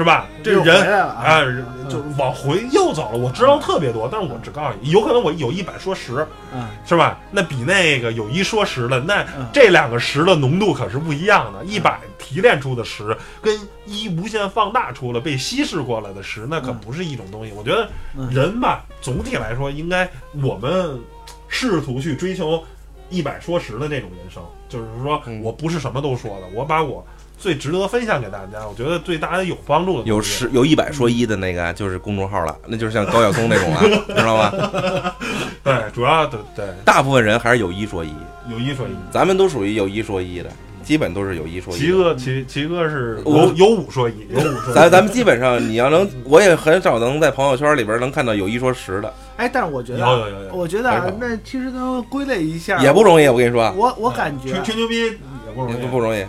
[0.00, 0.26] 是吧？
[0.42, 1.42] 这人啊
[1.90, 3.18] 就是往回又走了。
[3.18, 7.18] 我知道特别多，但是我只告诉你，有可能我有一百说十，啊，是吧？
[7.30, 11.62] 那比那个有一说十的，那嗯这两个十的浓度可是不一样的。
[11.66, 17.52] 一百提炼出的十，跟一无限放大出了被稀释过来的十，那可嗯不是一种东西。
[17.52, 17.86] 我觉得
[18.16, 20.08] 嗯人吧，总体来说，应该
[20.42, 20.98] 我们
[21.46, 22.64] 试图去追求
[23.10, 27.04] 一百说十的那种人生，就是说嗯我不是什么都说的，我把我
[27.40, 34.52] 最值得分享给大家，我觉得对大家有帮助的有十有一百说一的那个啊就是公众号了，那就是像高晓松那种了， 知道吗？
[35.64, 38.12] 对，主要对对大部分人还是有一说一，
[38.50, 38.90] 有一说一。
[39.10, 40.50] 咱们都属于有一说一的，
[40.82, 41.82] 基本都是有一说一的。
[41.82, 44.74] 齐哥，齐齐哥是有有五说一，有五说一。
[44.74, 53.26] 咱咱们基本上，你要能，我也很少能在朋友圈里边能看到有一说十的，哎，但是我觉得有啊，有有有，我觉得啊那其实能归类一下，也不容易。
[53.28, 56.24] 我跟你说，我我感觉吹，吹牛逼也不容易，也不容易。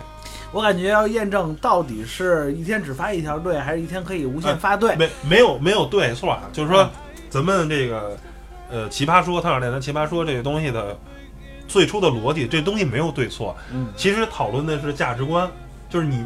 [0.52, 4.94] 我感觉要验证到底是一天只发一条对，还是一天可以无限发对。
[4.96, 6.90] 没没有没有对错啊，就是说嗯
[7.30, 8.16] 咱们这个
[8.70, 10.96] 呃奇葩说，汤小电台奇葩说这个东西的
[11.66, 15.50] 最初的逻辑，这东西没有对错，嗯其实讨论的是价值观，
[15.88, 16.24] 就是你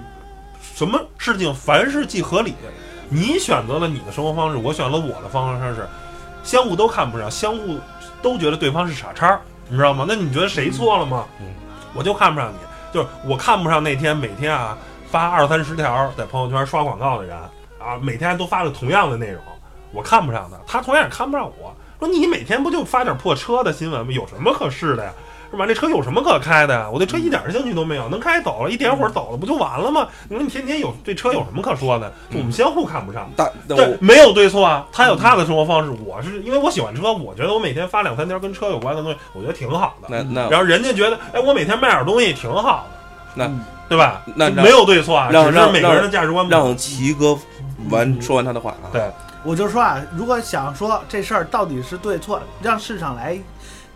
[0.61, 2.55] 什么事情凡事既合理，
[3.09, 5.87] 你选择了你的生活方式，我选了我的方式，
[6.43, 7.79] 相互都看不上，相互
[8.21, 10.05] 都觉得对方是傻叉，你知道吗？
[10.09, 11.25] 那你觉得谁错了吗？
[11.41, 11.47] 嗯
[11.95, 12.59] 我就看不上你，
[12.97, 14.75] 就是我看不上那天每天啊
[15.11, 17.37] 发二三十条在朋友圈刷广告的人
[17.79, 19.43] 啊，每天都发着同样的内容，
[19.93, 21.77] 我看不上他，他同样也看不上我。
[21.99, 24.11] 说你每天不就发点破车的新闻吗？
[24.11, 25.13] 有什么可试的呀？
[25.57, 25.67] 是吧？
[25.67, 26.89] 这车有什么可开的呀？
[26.93, 30.07] 我对车一点兴趣都没有，能开走了，一点火走了，不就完了吗？
[30.29, 32.13] 你说你天天有对车有什么可说的？
[32.35, 33.31] 我们相互看不上。
[33.35, 40.09] 大，那对，没有对错啊，他有他的生活方式，我是因为我喜欢车，我觉得我每天发两三条跟车有关的东西，我觉得挺好的。
[40.11, 44.23] 那那然后人家觉得，哎，我每天卖点东西挺好的，那嗯对吧？
[44.35, 46.47] 那没有对错啊，只是每个人的价值观。
[46.49, 47.39] 让齐哥
[47.89, 48.91] 完说完他的话啊。
[48.93, 49.01] 对，
[49.45, 53.39] 我就说啊，如果想说这事儿到底是对错，让市场来，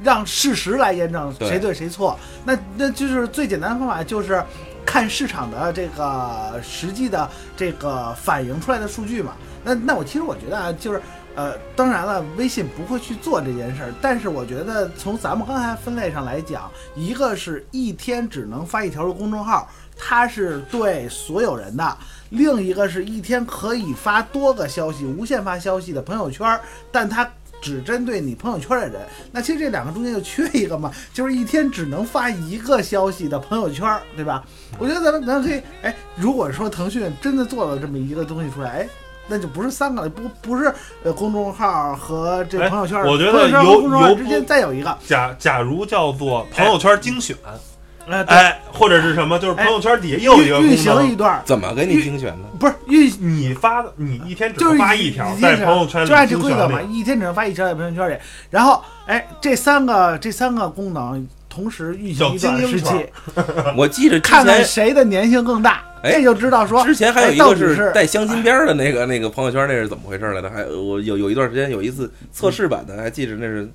[0.02, 4.42] 让事实来验证谁对谁错，那那就是最简单的方法就是
[4.84, 9.32] 看市场的这个实际的这个反映出来的数据嘛。
[9.62, 11.02] 那那我其实我觉得啊，就是
[11.34, 21.84] 呃，当然了，微信不会去做这件事儿，但是我觉得从咱们刚才分类上来讲，一个是一天只能发一条的公众号，它是对所有人的；
[22.30, 26.58] 另一个是一天可以发多个消息、无限发消息的朋友圈，
[26.90, 27.30] 但它。
[27.60, 29.00] 只针对你朋友圈的人，
[29.32, 34.44] 那其实这两个中间就缺一个嘛，就是一天只能发一个消息的朋友圈，对吧？
[34.78, 38.88] 我觉得咱们咱们可以，哎，如果说腾讯真的做了这么一个东西出来，哎，
[39.28, 40.72] 那就不是三个了，不不是
[41.04, 47.52] 呃公众号和这哎朋友圈，我觉得有有之间再有一个，假假如叫做朋友圈精选，呃，
[48.06, 52.38] 对哎，或者是什么，就是朋友圈底下又有一个运运功能，行一段，怎么给你精选的？
[52.58, 58.14] 不是运你发的你一天只能发一条在朋友圈里就按这规则嘛，一天只能发一条在朋友圈里。
[58.50, 63.06] 然后，哎，这三个这三个功能同时运行一段叫精英时期，
[63.76, 70.50] 我记着看看谁的粘性更大，哎这就知道说之前还有一个是带镶金边儿的那个那个朋友圈，那是怎么回事来的？
[70.50, 73.68] 还我有有一段时间有一次测试版的，还记着那是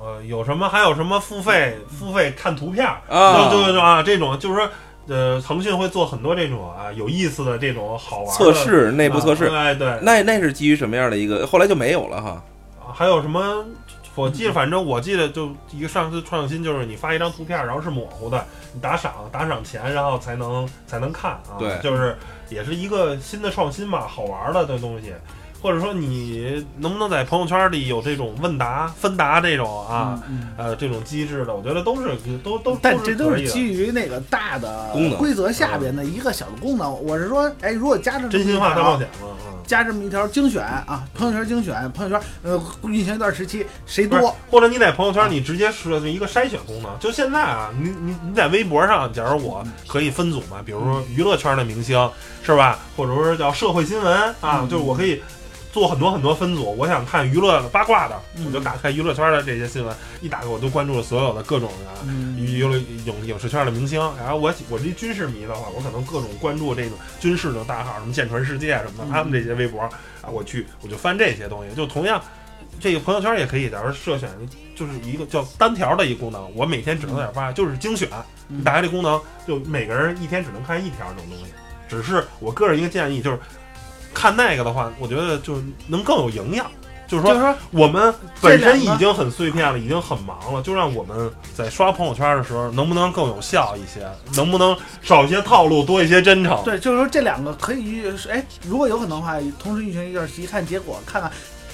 [0.00, 4.68] 呃，有什么还有什么付费付费看图片儿啊就就就啊，这种就是说
[5.06, 11.46] 呃，腾讯会做很多这种啊有意思的这种好玩的测试内部测试，啊哎对，那那是基于什么样的一个？
[11.46, 12.42] 后来就没有了哈。
[12.94, 13.64] 还有什么？
[14.16, 18.44] 我记得，反正我记得就一个上次创新，就是你发一张图片，然后是模糊的，
[18.74, 21.56] 你打赏，打赏钱，然后才能才能看啊。
[21.58, 22.16] 对就是
[22.48, 25.12] 也是一个新的创新嘛，好玩的的东西。
[25.60, 36.90] 或者说你能不能在朋友圈里有这种问答、分答这种啊，嗯呃，这种机制的，我觉得都是都都，但这都是基于那个大的规则下边的一个小的功能。
[37.04, 39.60] 我是说，哎，如果加这么真心话一条大冒险嘛，啊。
[39.66, 52.10] 加这么一条精选啊，朋友圈精选，朋友圈呃运行一段时期谁多，或者你在朋友圈你直接设置一个筛选功能，就现在啊，你你你在微博上，假如我可以分组嘛，比如说娱乐圈的明星
[52.42, 54.68] 是吧，或者说叫社会新闻啊，嗯。
[54.68, 55.22] 就是我可以
[55.72, 58.46] 做很多很多分组，我想看娱乐八卦的，嗯。
[58.46, 62.02] 我就打开娱乐圈的这些新闻，一打开我都关注了所有的各种啊。
[62.04, 62.36] 嗯。
[62.38, 69.10] 娱乐影影视圈的明星，然后我我是一军事迷的话，我可能各种关注这种军事的大号，什么舰船世界什么的，嗯。
[69.10, 72.20] 他们这些微博啊，我去我就翻这些东西，就同样，
[72.80, 74.28] 这个朋友圈也可以，假如设选
[74.74, 78.08] 就是一个叫单条的一个功能，我每天只能在这发，就是精选，
[78.48, 78.58] 嗯。
[78.58, 81.52] 你打开这功能，就每个人一天只能看一条这种东西，
[81.88, 83.38] 只是我个人一个建议就是，
[84.14, 86.70] 看那个的话，我觉得就是能更有营养。
[87.08, 94.08] 就是说，就是说我们本身已经很碎片了，已经很忙了，就让我们在刷朋友圈的时候，能不能更有效一些？
[94.36, 96.62] 能不能少一些套路，多一些真诚？
[96.62, 101.30] 对，就是说这两个可以，哎，如果有可能的话，同时运行一段时期，看结果，看看。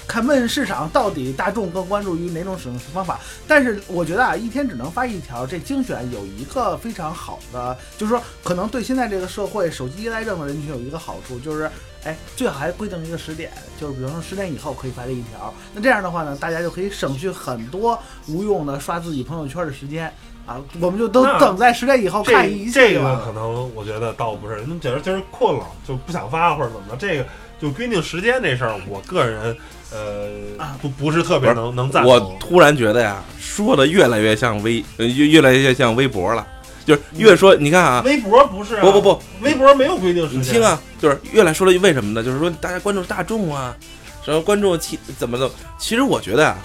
[0.07, 11.69] 看问市场到底大众更关注于哪种使用方法，但是我觉得啊，一天只能发一条，这精选有一个非常好的，就是说可能对现在这个社会手机依赖症的人群有一个好处，就是
[12.07, 17.99] 哎，最好还规定一个时点，就是比如说十点以后可以发这一条，那这样的话呢，大家就可以省去很多
[18.29, 20.09] 无用的刷自己朋友圈的时间
[20.45, 27.25] 啊，我们就都等在十点以后看一这这个可能我觉得倒不是，那假如今儿困了就不想发或者怎么着，这个
[27.59, 29.57] 就规定时间这事儿，我个人
[29.91, 32.37] 呃啊不不是特别能能赞同我。
[32.39, 36.47] 突然觉得呀，说的越来越像微，呃越越来越像微博了。
[36.87, 40.41] 就是越说，你看啊，微博不是、不不不，微博没有规定时间。
[40.41, 42.23] 你听啊，就是越来说了，为什么呢？
[42.23, 43.75] 就是说大家关注大众啊，
[44.23, 45.53] 什么关注其怎么怎么。
[45.77, 46.57] 其实我觉得啊，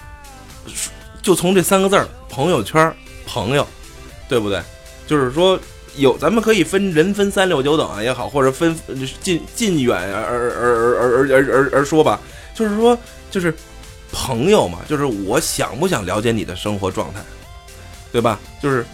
[1.20, 2.94] 就从这三个字儿“朋友圈”，
[3.26, 3.66] 朋友，
[4.28, 4.62] 对不对？
[5.08, 5.58] 就是说
[5.96, 8.78] 有咱们可以分人分三六九等啊也好，或者分
[9.20, 12.20] 近近远而而而而而而而说吧，
[12.54, 12.96] 就是说
[13.28, 13.52] 就是
[14.12, 17.18] 朋友嘛，就是我想不想了解你的生活状态，
[18.12, 18.38] 对吧？
[18.62, 18.86] 就是。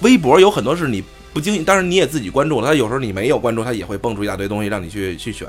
[0.00, 5.48] 微博有很多是你不经意，当然你也自己关注，他有时候你没有关注，他也会蹦出一大堆东西让你去去选，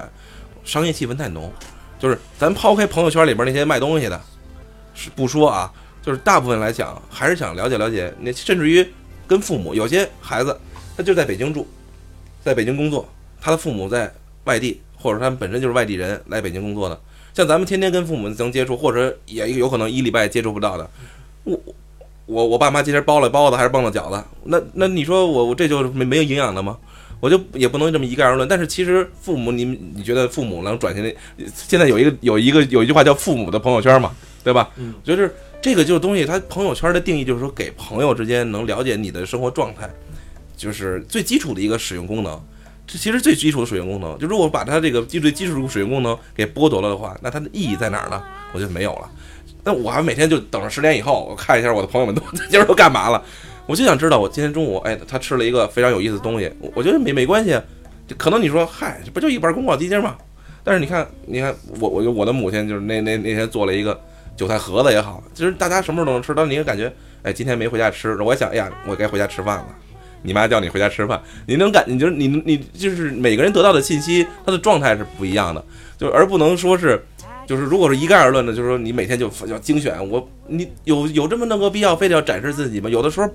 [0.64, 1.52] 商业气氛太浓。
[1.98, 4.20] 就是咱抛开朋友圈里边那些卖东西的，
[4.94, 5.72] 是不说啊，
[6.02, 8.86] 就是大部分来讲还是想了解了解，那甚至于
[9.28, 10.60] 跟父母，有些孩子
[10.98, 11.68] 他就在北京住，
[12.44, 13.08] 在北京工作，
[13.40, 14.12] 他的父母在
[14.46, 17.00] 外地，或者他们本身就是外地人来北京工作的，
[17.34, 20.90] 像咱们天天跟父母能接触，或者也有可能一礼拜接触不到的，
[21.44, 21.60] 我
[22.32, 26.78] 我我爸妈今天包了包子还是包了饺子，那那你说我我这就没没有营养的吗？
[27.20, 28.48] 我就也不能这么一概而论。
[28.48, 31.14] 但是其实父母，你你觉得父母能转型？
[31.54, 34.12] 现在有一个有一个有一句话叫“父母的朋友圈”嘛，
[34.46, 34.70] 对吧？
[34.78, 39.90] 嗯，就是这个就是东西，它朋友圈的定义就是说给朋友之间能了解你的生活状态，
[40.56, 42.42] 就是最基础的一个使用功能。
[42.88, 48.24] 这其实最基础的使用功能，就如果把它这个基最基础的使用功能给剥夺了的话，那它的意义在哪儿呢？
[48.54, 49.10] 我觉得没有了。
[49.64, 53.24] 那我还每天就等着十点以后，我看一下我的朋友们都 今儿都干嘛了。
[53.68, 57.58] 我就想知道，我今天中午，哎，他吃了一个非常有意思的东西，我觉得没没关系，
[58.08, 60.18] 就可能你说，嗨，这不就一盘宫保鸡丁吗？
[60.64, 63.98] 但是你看，你看我我我的母亲就是那那那天做了一个
[64.36, 66.92] 韭菜盒子也好，其实大家什么时候都能吃，但是你感觉，
[67.22, 69.68] 哎，今天没回家吃，我想，哎呀，我该回家吃饭了。
[70.24, 75.64] 你妈叫你回家吃饭，你能感，你就是你你就是每个人得到的信息，他的状态是不一样的，
[75.98, 77.02] 就而不能说是。
[77.52, 82.90] 就是如果是一概而论的，就是说你每天就要精选，我你有有这么那个必要，非得要展示自己吗？
[82.90, 83.30] 有的时候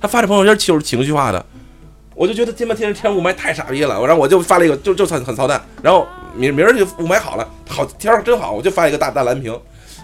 [0.00, 1.44] 他发这朋友圈就是情绪化的，
[2.14, 9.54] 我就觉得他妈天天雾霾太傻逼了，然后我就发了一个就就很很操蛋，然后明明儿就雾霾好了，好天儿真好，我就发一个大大蓝屏，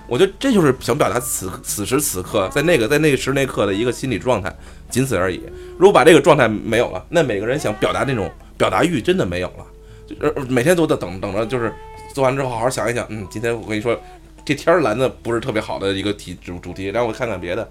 [0.07, 4.55] 我觉得这就是想表达此此时此刻在那个在那时那刻的一个心理状态，
[4.91, 5.41] 仅此而已。
[5.79, 9.65] 如果把这个状态没有了，那每个人想表达那种表达欲真的没有了，
[10.07, 11.73] 就呃每天都在等等着，就是
[12.15, 14.01] 做完之后好好想一想，嗯，今天我跟你说。
[14.47, 17.67] 这天儿蓝的不是特别好的一个题主主题，让我看看别的。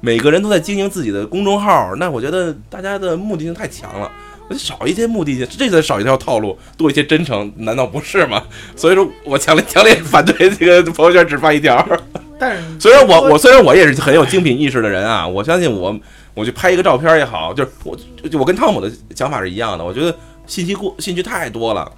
[0.00, 4.10] 每个人都在经营自己的公众号，那我觉得大家的目的性太强了，
[4.48, 8.42] 我就少一些目的性，这才少一条套路，多一些真诚，难道不是吗？
[8.74, 11.86] 所以说我强烈强烈反对这个朋友圈只发一条。
[12.40, 15.94] 但是虽然我我虽然我也是很有精品意识的人啊，我相信我
[16.32, 17.94] 我去拍一个照片也好，就是我
[18.30, 20.16] 就我跟汤姆的想法是一样的，我觉得
[20.46, 21.92] 信息过信息太多了，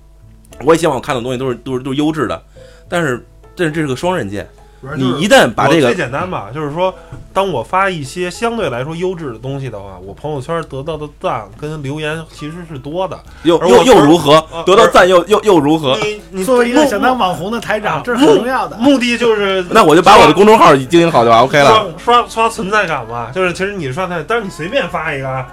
[0.65, 2.43] 我也希望我看到的东西都是都是都是优质的，
[2.89, 3.27] 但是
[3.57, 4.49] 但是这是个双刃剑，
[4.97, 6.95] 你一旦把这个最简单吧，就是说，
[7.33, 13.19] 当我发一些相对来说优质的东西的话，我朋友圈得到的赞跟留言其实是多的。
[13.43, 15.97] 又又又如何呃得到赞又又又如何？
[15.99, 18.77] 你你作为一个想当网红的台长，啊这是很重要的。
[18.77, 21.93] 目的就是 那我就把我的公众号经营好就 OK 了。
[21.99, 25.45] 刷刷刷存在感嘛，就是其实你刷存在，但是你随便发一个，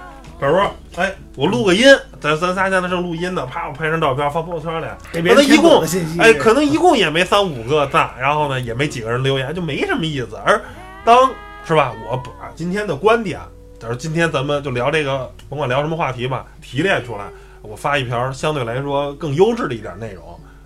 [0.44, 1.84] 啊，比如说，哎，我录个音，
[2.20, 5.84] 咱咱仨现在正录音呢，啪，我拍张照片发朋友圈里，可能一共
[6.18, 10.36] 哎，可能一共也没三五个赞，然后呢也没几个人留言，就没什么意思。
[10.44, 10.60] 而
[11.04, 11.30] 当
[11.66, 13.40] 是吧，我把今天的观点，
[13.78, 17.24] 假如今天咱们就聊这个，甭管聊什么话题吧，提炼出来，
[17.62, 20.24] 我发一条相对来说更优质的一点内容，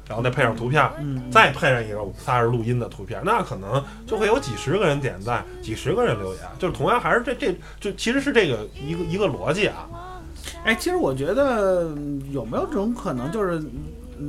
[0.08, 9.86] 然后再配上图片，嗯，再配上一个我们仨人录音的图片，那可能就会有几十个人点赞，几十个人留言，就是同样还是这这就其实是这个一个一个逻辑啊。
[10.64, 13.70] 哎，其实我觉得嗯有没有这种可能，就是嗯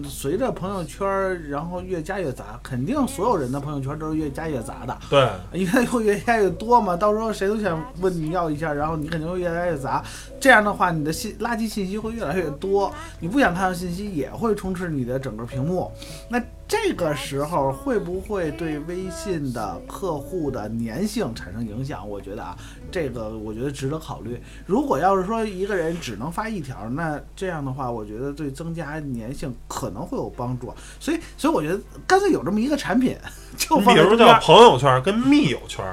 [0.08, 5.30] 随着朋友圈儿，然后越加越杂，肯定所有人的朋友圈都是越加越杂的，对，
[5.60, 6.96] 因为会越加越多嘛。
[6.96, 10.04] 到时候谁都想问你要一下，然后你肯定会越来越杂。
[10.40, 15.92] 这样的话，你的信垃圾信息会越来越多，你不想看到信息也会充斥你的整个屏幕。
[16.30, 22.07] 那这个时候会不会对微信的客户的粘性产生影响？
[22.07, 22.55] 我觉得啊，
[22.91, 24.39] 这个我觉得值得考虑。
[24.67, 30.72] 如果要是说一个人只能发一条，那这样的话，我觉得对增加粘性可能会有帮助。
[30.99, 33.17] 所以，所以我觉得干脆有这么一个产品，
[33.57, 35.84] 就比如叫朋友圈跟密友圈，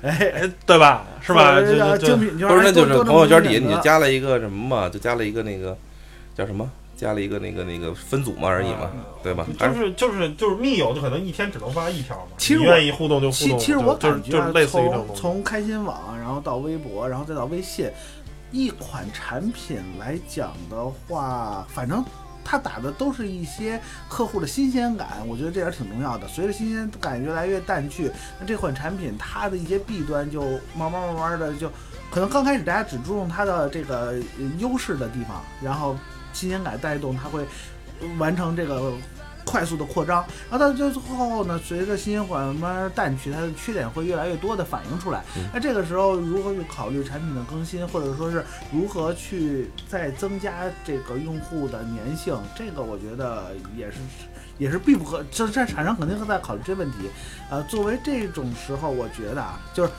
[0.00, 1.04] 哎，哎，对吧？
[1.20, 1.60] 是吧？
[1.60, 1.98] 不是，哎
[2.64, 5.76] 那就是朋友圈底下你就加了一个什么嘛，就加了一个那个
[6.34, 8.90] 叫什么，加了一个那个那个分组嘛而已嘛，
[9.22, 9.46] 对吧？
[9.58, 12.32] 就是是就是就是密友，就可能一天只能发一条嘛。
[12.38, 15.06] 其实我愿意互动就互动，其其实我感觉啊就是就是类似于这种。
[15.08, 17.90] 从从开心网，然后到微博，然后再到微信，
[18.50, 22.04] 一款产品来讲的话，反正
[22.44, 26.28] 它打的都是一些客户的新鲜感，我觉得这点挺重要的。
[26.28, 30.42] 随着新鲜感越来越淡去，那这款产品它的一些弊端就
[30.76, 31.68] 慢慢慢慢的就，
[32.10, 35.96] 可能刚开始大家只注重它的这个呃优势的地方，然后
[36.32, 37.46] 新鲜感带动它会
[38.18, 38.92] 完成这个
[39.44, 45.22] 快速的扩张，然后到最后呢，随着新鲜感慢慢淡去，它的缺点会越来越多的反映出来。
[45.36, 50.52] 嗯那这个时候如何去考虑产品的更新，或者说是如何去再增加
[50.84, 53.98] 这个用户的粘性，这个我觉得也是
[54.58, 57.10] 也是必不可，这这厂商肯定会在考虑这问题。
[57.50, 59.90] 呃，作为这种时候，我觉得啊，就是。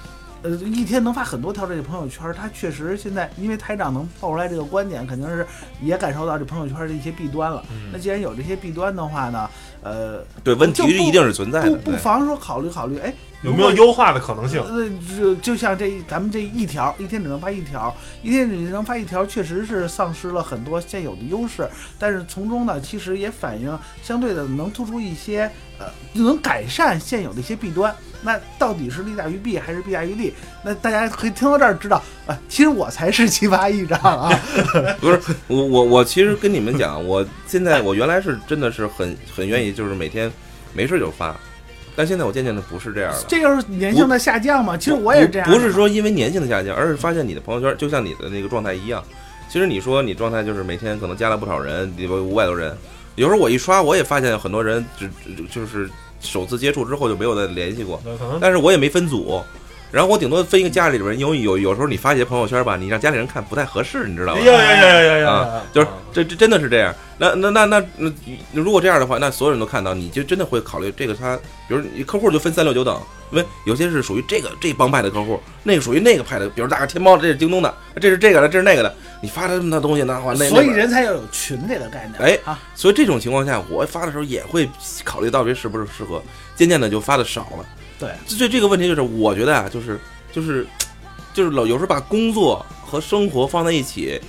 [0.43, 5.47] 呃，一天能发很多条这个朋友圈，他确实现在因为台长能爆出来这个观点，肯定是
[5.81, 7.63] 也感受到这朋友圈的一些弊端了。
[7.91, 9.49] 那既然有这些弊端的话呢，
[9.81, 13.13] 呃，对问题不一定是存在的，不不妨说考虑考虑，哎，
[13.43, 14.61] 有没有优化的可能性？
[14.61, 21.69] 呃，就就像这咱们这一条，一天只能发一条，一天只能发一条，确实是丧失了很多现有的优势。
[21.99, 27.93] 但是从中呢，其实也反映相对的能突出一些呃，能改善现有的一些弊端。
[28.25, 30.33] 那到底是利大于弊还是弊大于利？
[30.63, 34.31] 那大家可以听到这儿知道啊、其实我才是奇葩一张啊。
[35.01, 40.31] 不是我我我其实跟你们讲，我现在我原来是真的是很很愿意，就是每天
[40.73, 41.35] 没事就发，
[41.95, 43.23] 但现在我渐渐的不是这样了。
[43.27, 44.75] 这就是粘性的下降嘛。
[44.77, 49.03] 其实我也是这样不，是说因为粘性的下降，而是发现你的朋友圈就像你的那个状态一样。
[49.49, 52.75] 其实你说你状态就是每天可能加了不少人，比如五百多人，
[53.15, 55.89] 有时候我一刷，我也发现很多人只只就是
[56.19, 58.01] 首次接触之后就没有再联系过，
[58.41, 59.43] 但是我也没分组。
[59.93, 64.39] 然后我顶多分一个家里边人，因为有有时候你发一些朋友圈吧，你让家里人看不太合适，你知道吧？
[64.39, 65.61] 呀呀呀呀呀！
[65.71, 66.91] 就是这这真的是这样。
[67.19, 68.11] 那那那那那，
[68.53, 71.37] 如果这样的话，那所有人都看到，你就真的会考虑这个他，
[71.67, 77.71] 比如你客户就分三六九等，因为有些是属于这个这帮派的客户，那个属于那个派的，比如大个天猫，这是京东的，
[78.01, 82.19] 这是这个的，这是那个的，你发的那东西，那话那所以人才要有群这个概念。
[82.19, 84.67] 哎啊，所以这种情况下，我发的时候也会
[85.03, 86.19] 考虑到底是不是适合，
[86.55, 87.65] 渐渐的就发的少了。
[87.99, 89.99] 对，这这这个问题就是，我觉得啊，就是
[90.31, 90.65] 就是
[91.33, 94.19] 就是老有时候把工作和生活放在一起，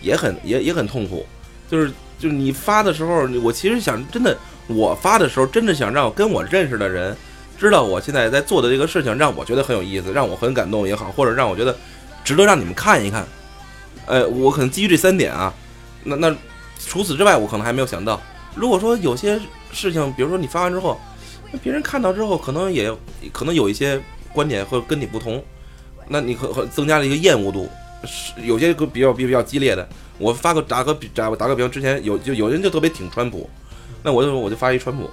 [0.00, 1.26] 也很也也很痛苦。
[1.68, 4.36] 就是就是你发的时候，我其实想真的，
[4.68, 7.16] 我发的时候真的想让跟我认识的人
[7.58, 11.76] 知道我现在在做的这个事情，让我觉得很有意思，让我很感动也好，或者让我觉得
[12.22, 13.26] 值得让你们看一看。
[14.06, 15.52] 呃，我可能基于这三点啊，
[16.02, 16.36] 那那
[16.78, 18.20] 除此之外，我可能还没有想到。
[18.54, 19.40] 如果说有些
[19.72, 21.00] 事情，比如说你发完之后，
[21.62, 22.90] 别人看到之后，可能也
[23.32, 24.00] 可能有一些
[24.32, 25.42] 观点会跟你不同，
[26.08, 27.68] 那你可可增加了一个厌恶度，
[28.04, 29.88] 是有些个比较比比较激烈的。
[30.18, 33.48] 我发个打个比打打个比方，之前有就有人就特别挺川普，
[34.02, 35.10] 那我就我就发一川普，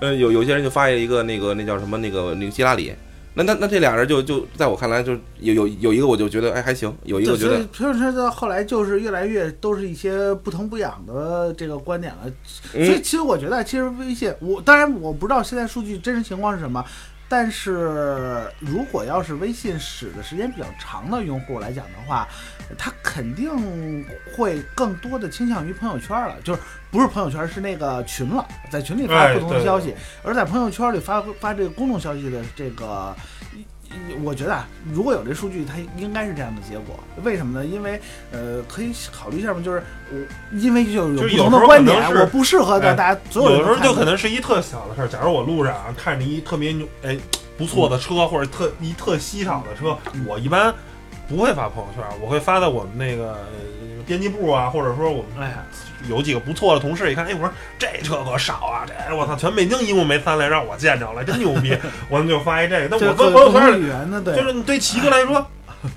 [0.00, 2.92] 呃，有有些人就发一个那个那叫什么那个那个希拉里，
[3.34, 12.30] 那那那这俩人就就在我看来就有有有一个我就觉得哎还行，有一个我觉所以朋友圈到后来就是越来越都是一些不疼不痒的这个观点了。
[12.72, 16.84] 所以嗯其实我觉得，其实微信，我当然我不知道现在数据真实情况是什么，
[17.32, 22.28] 但是如果要是微信使的时间比较长的用户来讲的话，
[22.76, 24.04] 他肯定
[24.36, 26.60] 会更多的倾向于朋友圈了，就是
[26.90, 33.16] 不是朋友圈，是那个群了，在群里发不同的消息，而在朋友圈里发发这个公众消息的这个。
[34.22, 36.98] 我觉得啊，如果有这数据，它应该是这样的结果。
[37.22, 37.66] 为什么呢？
[37.66, 45.08] 因为呃，可以考虑一下嘛，就是我因为就有不同的观点，我不适合的，哎大家所有人有的时候就可能能是一特小的事儿。
[45.08, 47.16] 假如我路上啊看着一特别牛哎
[47.56, 50.72] 不错的车，或者特一特稀少的车，我一般
[51.28, 53.81] 不会发朋友圈，我会发在我们那个呃
[54.12, 55.64] 编辑部啊，或者说我们哎呀，
[56.06, 61.74] 有几个不错的同事，一看，哎，我说这车可少啊，这我操，全北京一共没三辆，让我见着了，真牛逼，
[62.10, 62.88] 我们就发一这个。
[62.90, 65.46] 但这我发个不同朋友圈就是你对齐哥来说。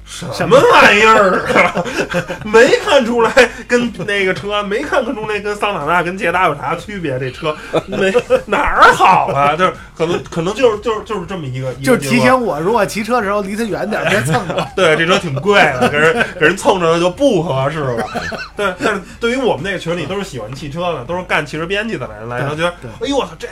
[0.05, 1.83] 什么玩意儿啊？
[2.43, 3.31] 没看出来
[3.67, 7.19] 跟那个车，没看出来跟桑塔纳跟捷达有啥区别？
[7.19, 7.55] 这车
[7.87, 8.11] 没
[8.47, 9.55] 哪儿好啊？
[9.55, 14.67] 就是可能可能就是就是就是这么一个，就提醒我，如果骑车的时候离它远点，别蹭着。
[14.75, 18.07] 对，这车挺贵的，给人给人蹭着了就不合适了。
[18.55, 23.47] 对，但是对于我们那个群里都是喜欢汽车的，都是干汽车编辑的人来说，觉得对哎呦我操这，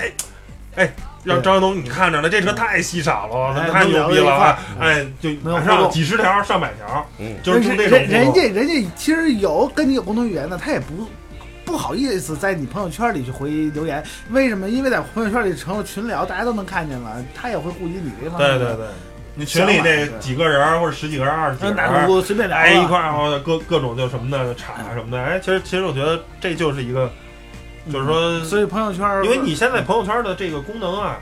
[0.76, 0.94] 哎，
[1.24, 4.60] 让对张东你看着了，这车太稀少了，哎太牛逼了啊！
[4.80, 11.08] 哎，就马上几十条、上百条，嗯就是就人这种人人家人家其实有跟你有共同语言的，他也不
[11.66, 14.04] 不好意思在你朋友圈里去回留言。
[14.32, 14.70] 为什么？
[14.70, 18.60] 因为在朋友圈里成了群聊，大家都能看见了，他也会顾及你这方面。
[18.60, 18.86] 对对对，
[19.36, 27.10] 你群里那几个人或者十几个人、二十几对，个哪人，不随便聊了哎一块儿哦各各种就什么的吵啊什么的，哎，其实其实我觉得这就是一个，
[27.92, 31.20] 就是说所以朋友圈，因为你现在朋友圈的这个功能啊，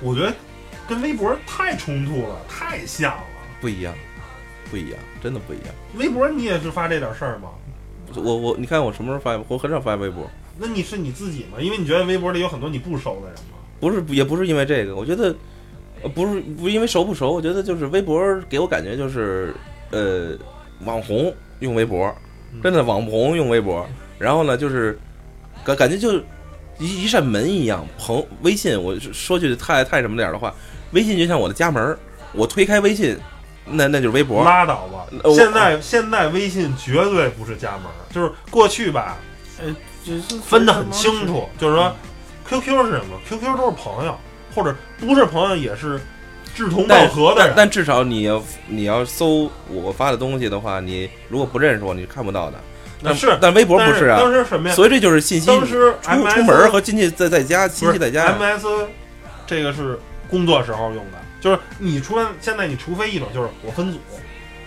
[0.00, 0.32] 我觉得
[0.88, 3.24] 跟微博太冲突了，太像了。
[3.60, 3.94] 不一样，
[4.70, 5.66] 不一样，真的不一样。
[5.96, 7.50] 微博你也是发这点事儿吗？
[8.16, 9.40] 我我你看我什么时候发？
[9.46, 11.58] 我很少发微博，那你是你自己吗？
[11.60, 13.58] 因为你觉得微博里有很多你不熟的人吗？
[13.78, 15.32] 不是也不是因为这个，我觉得
[16.02, 19.54] 呃不是不是因为熟不熟，我觉得就是微博给我感觉就是
[19.90, 20.36] 呃
[20.84, 22.12] 网红用微博，
[22.62, 23.86] 真的网红用微博，
[24.18, 24.98] 然后呢就是
[25.74, 26.18] 感感觉就
[26.78, 30.54] 一一扇门一样，朋微信我说句太太什么点儿的话，
[30.92, 31.98] 微信就像我的家门儿，
[32.32, 33.16] 我推开微信，
[33.64, 35.34] 那那就是微博，拉倒吧呃！
[35.34, 39.18] 现在现在微信绝对不是家门儿，就是过去吧
[40.04, 41.94] 只是分得很清楚，就是说
[42.48, 44.16] QQ 是什么？QQ 都是朋友，
[44.54, 46.00] 或者不是朋友也是
[46.54, 47.54] 志同道合的人。
[47.54, 52.58] 但至少你要你要搜我发的东西的话，你如果不认识我，你是看不到的。
[53.02, 54.74] 但那是但微博不是啊，当时什么呀？
[54.74, 58.36] 所以这就是信息当时出 MS 出门和亲戚在在家，亲戚在家。
[58.38, 58.66] MS
[59.46, 59.98] 这个是
[60.28, 63.98] 工作时候用的，就是你除了现在你除非一种就是我分组，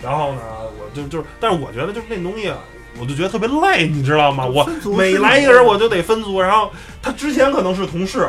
[0.02, 0.40] 然后呢
[0.78, 2.58] 我就就是，但是我觉得就是那东西啊，
[3.00, 4.46] 我就觉得特别累，你知道吗？
[4.46, 6.70] 我每来一个人我就得分组，然后
[7.00, 8.28] 他之前可能是同事。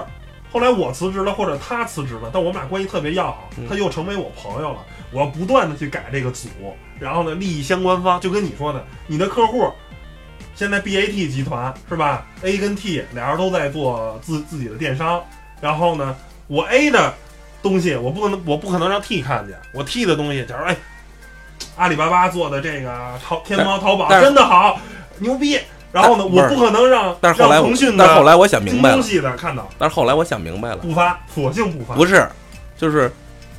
[0.51, 4.77] 后来我辞职了，或者他辞职了，但我们俩关系特别要好，嗯他又成为我朋友了。
[5.11, 6.47] 我要不断的去改这个组，
[6.99, 9.69] 然后呢，利益相关方就跟你说的，你的客户
[10.55, 15.21] 现在 BAT 集团是吧？A 跟 T 俩人都在做自自己的电商，
[15.59, 16.15] 然后呢，
[16.47, 17.13] 我 A 的
[17.61, 20.77] 东西我不可能我不可能让 T 看见，我 T 的东西，假如哎，
[21.75, 24.79] 阿里巴巴做的这个淘天猫淘宝真的好
[25.19, 25.59] 牛逼，
[25.91, 32.25] 然后呢，我不可能让但是后来腾讯的但是后来我想明白了，的看到但是后来我想明白了，不发，索性不发，不是，
[32.77, 33.11] 就是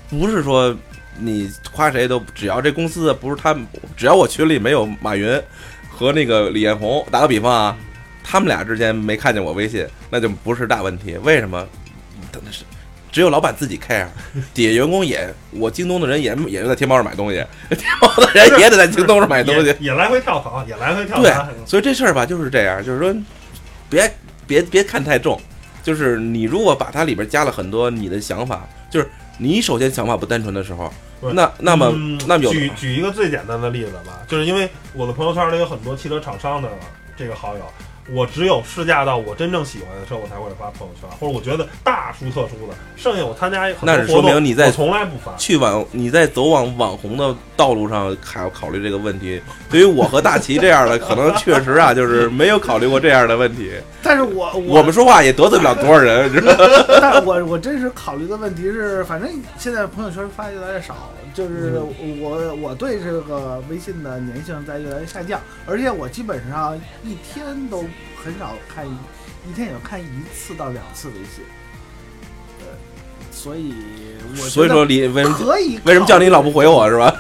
[0.09, 0.74] 不是说
[1.18, 3.66] 你夸谁都，只要这公司不是他们，
[3.97, 5.42] 只要我群里没有马云
[5.97, 7.76] 和那个李彦宏，打个比方啊，
[8.22, 11.16] 他们俩之间没看见我微信，那就不是大问题。
[11.22, 11.66] 为什么？
[12.30, 12.62] 真的是。
[13.11, 14.07] 只有老板自己 care，
[14.53, 21.32] 底下员工也，我京东的人也也在天猫上买东西， 天猫的人也得在京东上买东西也，也来回跳槽，也来回跳槽对。
[21.64, 23.14] 所以这事儿吧就是这样，就是说，
[23.88, 24.12] 别
[24.47, 25.40] 别别看太重，
[25.82, 30.92] 就是你如果把它里边加了很多你的想法，就是你首先想法不单纯的时候，
[31.32, 36.68] 那那么、嗯那么有举举一个最简单的例子吧，就是因为我的朋友圈里有很多汽车厂商的
[37.16, 37.64] 这个好友，
[38.12, 45.34] 我只有试驾到我真正喜欢的车，我才会发朋友圈，或者我觉得大殊特殊的，剩下我参加很多那是说明你在我从来不发。
[45.36, 49.40] 去网你在走往网红的道路上还要考虑这个问题。
[49.68, 53.72] 对于我和大齐这样的，可能确实啊，就是没有考虑过这样的问题。
[54.02, 56.84] 但是我我们说话也得罪不了多少人，知道吗？
[57.00, 59.28] 但我我真实考虑的问题是，反正
[59.59, 67.84] 现在朋友圈发越来越少，就是嗯我我对这个微信的粘性在越来越下降，而且我基本上一天都
[68.26, 68.90] 很少看一，
[69.48, 71.44] 一天也就看一次到两次微信。
[72.58, 72.66] 呃，
[73.30, 73.72] 所以
[74.32, 77.14] 我所以说你为什么可以为什么叫你老不回我是吧？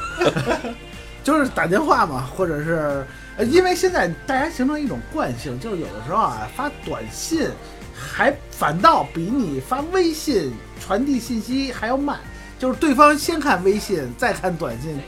[1.22, 7.48] 就是打电话嘛，或者是呃，因为现在大家形成一种惯性，就是有的时候啊发短信
[7.94, 12.18] 还反倒比你发微信传递信息还要慢，
[12.58, 14.98] 就是对方先看微信再看短信，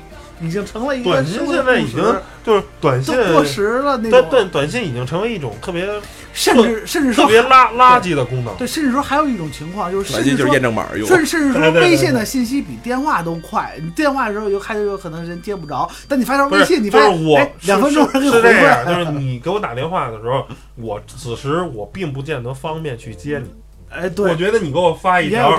[0.40, 2.02] 已经成了一个短信现在已经
[2.44, 5.86] 就是短信都过时了那种，短短短信已经成为一种特别
[6.32, 8.54] 甚至甚至说特别垃垃圾的功能。
[8.56, 11.08] 对，甚至说还有一种情况就是，短信就是甚至说验证码用。
[11.08, 23.50] 甚甚至说微信的信息比电话都快，你电话的时候有还有可能人接不着，但你发条，微信，你就发现是我哎两分钟是这样，就是你给我打电话的时候，我此时我并不见得方便去接你。
[23.90, 25.50] 哎，对，我觉得你给我发一条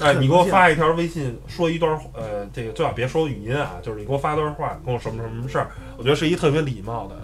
[0.00, 5.22] 哎，你给我发一条微信，说一段呃，这个最好别说语音啊，就是你给我发段话，跟我什么？
[5.22, 5.48] 什么？
[5.48, 7.16] 事儿，我觉得是一特别礼貌的，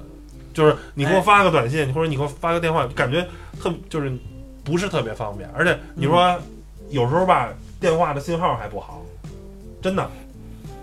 [0.52, 3.24] 就是你给我发个短信，或者你给我发个电话，感觉
[3.60, 4.12] 特就是
[4.64, 6.36] 不是特别方便，而且你说
[6.88, 9.04] 有时候吧，电话的信号还不好，
[9.80, 10.10] 真的，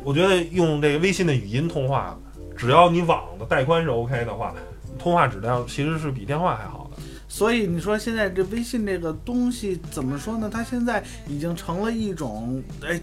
[0.03, 2.17] 我觉得用这个微信的语音通话，
[2.55, 4.55] 只要你网的带宽是 OK 的话，
[4.97, 6.76] 通话质量其实是比电话还好的。
[7.37, 10.49] 所以你说现在这微信这个东西怎么说呢？
[10.51, 12.99] 它现在已经成了一种哎。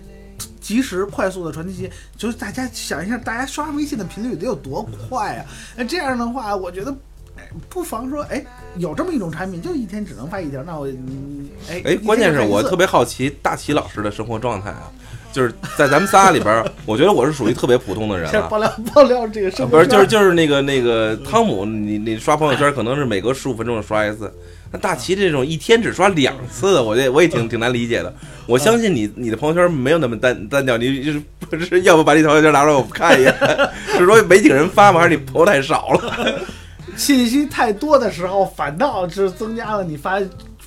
[0.61, 5.45] 及时快速的传递信息，就是大家想一下，大家刷微信的频率得有多快啊？
[5.77, 6.91] 那这样的话，我觉得，
[7.37, 8.45] 哎，不妨说，哎，
[8.79, 14.91] 有这么一种产品，就一天只能发一条，那我，嗯哎，哎，关键是我特别别好奇大齐老师的生活状态啊，
[15.35, 18.43] 就是在咱们仨里边儿，我觉得我是属于特别普通的人了。
[18.49, 24.33] 爆料爆料这个生啊不是，就是就是那个那个汤姆，你你刷朋友圈可能是每隔十五分钟刷一次，
[24.71, 28.15] 那大齐这种一天只刷两次，我这我也挺挺难理解的。
[28.47, 33.35] 我相信你你的朋友圈没有那么单单调，你就是不是要不把你朋友圈拿出来我看一眼，
[33.99, 35.01] 是说没几个人发吗？
[35.01, 36.41] 还是你朋友太少了？
[36.97, 40.21] 信息太多的时候，反倒是增加了你发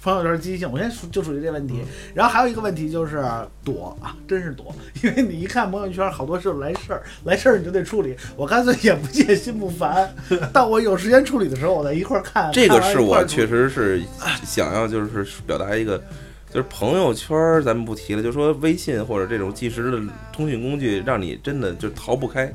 [0.07, 0.71] 朋友圈积极性。
[0.71, 1.81] 我现在就属于这问题。
[2.13, 3.21] 然后还有一个问题就是
[3.61, 8.15] 躲啊，真是躲，因为你一看朋友圈，好多时候来事儿，来事儿你就得处理。
[8.37, 10.09] 我干脆眼不见心不烦，
[10.53, 12.49] 到我有时间处理的时候，我再一块儿看。
[12.53, 14.01] 这个是我确实是
[14.45, 16.01] 想要就是表达一个，
[16.53, 19.99] 就是朋友圈儿咱们不提了，就说微信或者这种即时的
[20.31, 22.49] 通讯工具，让你真的就逃不开。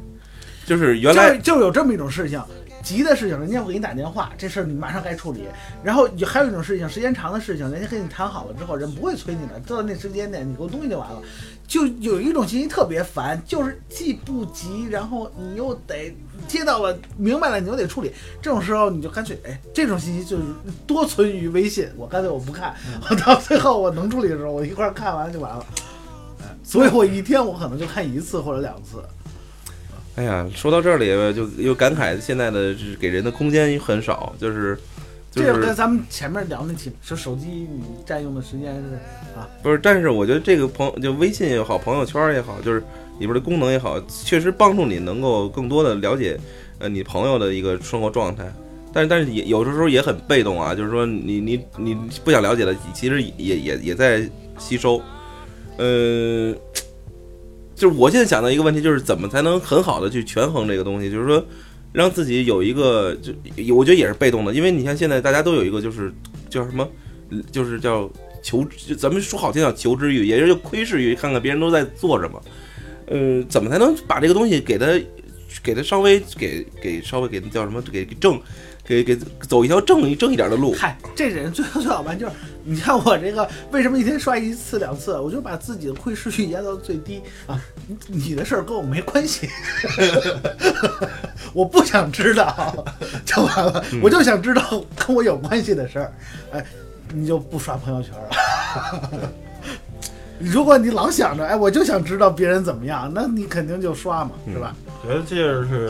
[0.65, 2.41] 就是原来就就有这么一种事情，
[2.83, 5.45] 急的事情，人家会给你打电话，这事儿你马上该处理。
[5.83, 11.23] 然后有还有一种事情，时间长的事情，人家跟你谈好了之后，人不会催你的，到那时间点你给我东西就完了。
[11.67, 16.15] 就有一种信息特别烦，就是既不急，然后你又得
[16.47, 18.13] 接到了，明白了你又得处理。
[18.43, 20.43] 这种时候你就干脆，哎，这种信息就是
[20.87, 22.75] 多存于微信，我干脆我不看，
[23.09, 25.65] 我到最后我能处理的时候，我一块儿看完就完了。
[26.41, 29.03] 哎所以我一天我可能就看一次或者两次。
[30.15, 34.77] 哎呀，说到这里就又感慨现在的给人的空间很少，就是
[35.31, 38.95] 就这个跟咱们前面聊那题，说手机你占用的时间是
[39.35, 39.79] 啊，不是？
[39.83, 42.81] 但是我觉得这个朋就微信也好，朋友圈也好，就是
[43.19, 46.39] 里边的功能也好，确实帮助你能够更多的了解
[46.79, 48.45] 呃你朋友的一个生活状态。
[48.93, 55.01] 但是但是也有的时候也很被动啊，就是说你你你不想了解的，其实也也也在吸收。
[55.79, 56.55] 呃，
[57.75, 61.45] 就是我现在想到一个问题，就是怎么才能很好的去权衡这个东西，就是说
[61.93, 63.33] 让自己有一个，就
[63.75, 66.13] 我觉得也是被动的，因为你像现在大家都有一个就是
[66.49, 66.89] 叫什么，
[67.51, 68.11] 就是叫
[68.43, 68.67] 求，
[68.99, 72.43] 咱们说好听叫求知欲，也就是窥视欲，看看别人都在做什么。
[73.09, 74.87] 嗯，怎么才能把这个东西给它
[75.63, 78.41] 给它稍微给给稍微给叫什么给正
[78.85, 79.17] 给给
[79.49, 80.75] 走一条正一正一点的路？
[80.75, 82.33] 嗨，这人最后最好办就是，
[82.65, 89.49] 你看我这个为什么一天刷一次两次，我就把自己的窥视欲压到最低啊，你你的事儿跟我没关系，
[91.55, 92.85] 我不想知道
[93.25, 96.13] 就完了，我就想知道跟我有关系的事儿，
[96.53, 96.65] 哎，
[97.15, 99.31] 你就不刷朋友圈了。
[100.41, 104.75] 如果你老想着，哎，我就想知道别人怎么样，那你肯定就刷嘛，是吧？
[105.01, 105.89] 觉得这是，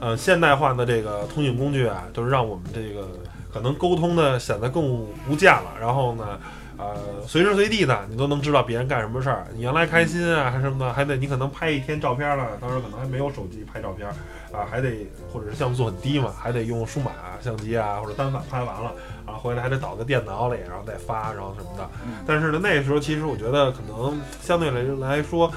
[0.00, 3.06] 呃，现代化的这个通讯工具啊，就是让我们这个
[3.52, 4.82] 可能沟通的显得更
[5.28, 5.72] 无价了。
[5.78, 6.40] 然后呢，
[6.78, 6.96] 呃，
[7.26, 9.46] 随时随地的你都能知道别人干什么事儿。
[9.54, 14.08] 你原来开心啊，还是什么的，还得你可能拍一天照片了，当时可能还没有手机拍照片
[14.52, 18.94] 啊，还得或者是像素很低嘛，还得用数码相机啊或者单反拍完了，
[19.26, 21.86] 然后回来还得导个电脑里，然后再发，然后什么的。
[22.26, 25.52] 但是呢，那时候其实我觉得可能相对来来说，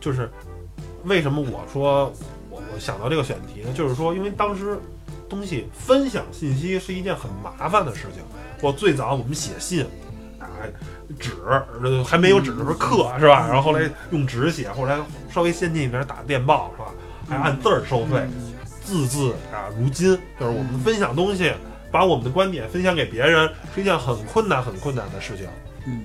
[0.00, 0.28] 就是
[1.04, 2.12] 为什么我说
[2.78, 3.72] 想到这个选题呢？
[3.74, 4.78] 就是说，因为当时
[5.28, 8.22] 东西分享信息是一件很麻烦的事情。
[8.62, 9.84] 我最早我们写信
[10.38, 10.48] 啊，
[11.18, 11.32] 纸
[11.82, 13.46] 呃还没有纸的时候刻是吧？
[13.46, 14.98] 然后后来用纸写，后来
[15.30, 16.88] 稍微先进一点打电报是吧？
[17.28, 18.26] 还按字儿收费，
[18.84, 21.52] 字字啊如金，就是我们分享东西，
[21.90, 25.46] 把我们的观点分享给别人是一件很困难很困难的事情。
[25.86, 26.04] 嗯，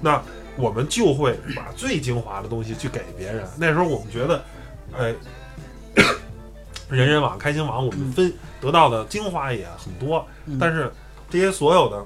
[0.00, 0.22] 那
[0.56, 3.44] 我们就会把最精华的东西去给别人。
[3.56, 4.44] 那时候我们觉得，
[4.96, 5.14] 哎，
[6.90, 10.92] 人人网、开心网，我们分得到的精华也很多，嗯但是
[11.30, 12.04] 这些所有的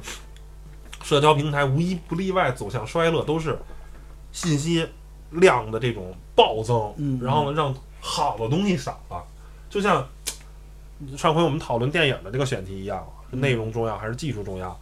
[1.03, 3.59] 社交平台无一不例外走向衰落，都是
[4.32, 4.89] 信息
[5.30, 9.24] 量的这种暴增，嗯然后呢，让好的东西少了。
[9.68, 10.07] 就像
[11.16, 14.78] 上回我们讨论电影的这个选题一样，是内容重要还是技术重要？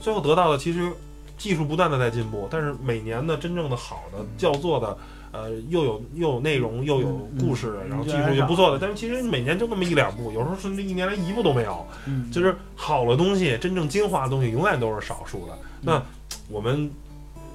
[0.00, 0.90] 最后得到的其实
[1.36, 4.96] 技术不断的在进步，但是每年的真正的好的叫做的。
[5.36, 11.86] 呃，又有又有内容，又有故事，嗯然后技术又不错的，但是其实每年就那么一两部，有时候甚至一年连一部都没有。
[12.06, 15.58] 嗯，就是好的东西，真正精华的东西，永远都是少数的。
[15.82, 16.02] 那
[16.48, 16.90] 我们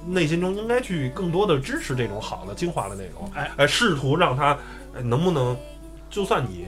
[0.06, 4.56] 内心中应该去更多的支持这种好的精华的内容，哎，呃，试图让它
[4.94, 5.56] 呃能不能，
[6.08, 6.66] 就算你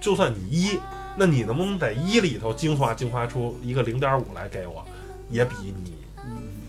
[0.00, 0.78] 就算你一，
[1.16, 4.84] 那你能不能在一里头精华精华出一个零点五来给我，
[5.30, 5.54] 也比
[5.84, 5.94] 你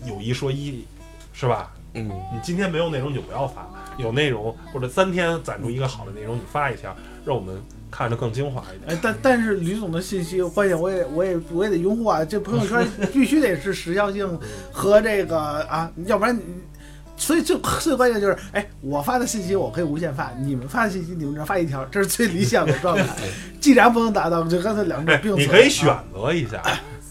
[0.08, 0.84] 有一说一，
[1.32, 1.72] 是吧？
[1.94, 7.54] 嗯，你今天没有内容你就不要发，有内容或者三天攒出一个好的内容你发一条，让我们
[7.90, 8.96] 看着更精华一点。
[8.96, 12.24] 哎，但但是吕总的信息关键，我也我也我也得拥护啊！
[12.24, 14.38] 这朋友圈 必须得是时效性
[14.70, 16.42] 和这个啊，要不然你。
[17.14, 23.06] 所以最最关键就是，哎，我发的信息我可以无限发，你们发的信息你们只发一条，这是最理想的状态。
[23.60, 25.40] 既然不能达到，就干脆两者哎并，存。
[25.40, 26.60] 你可以选啊择一下，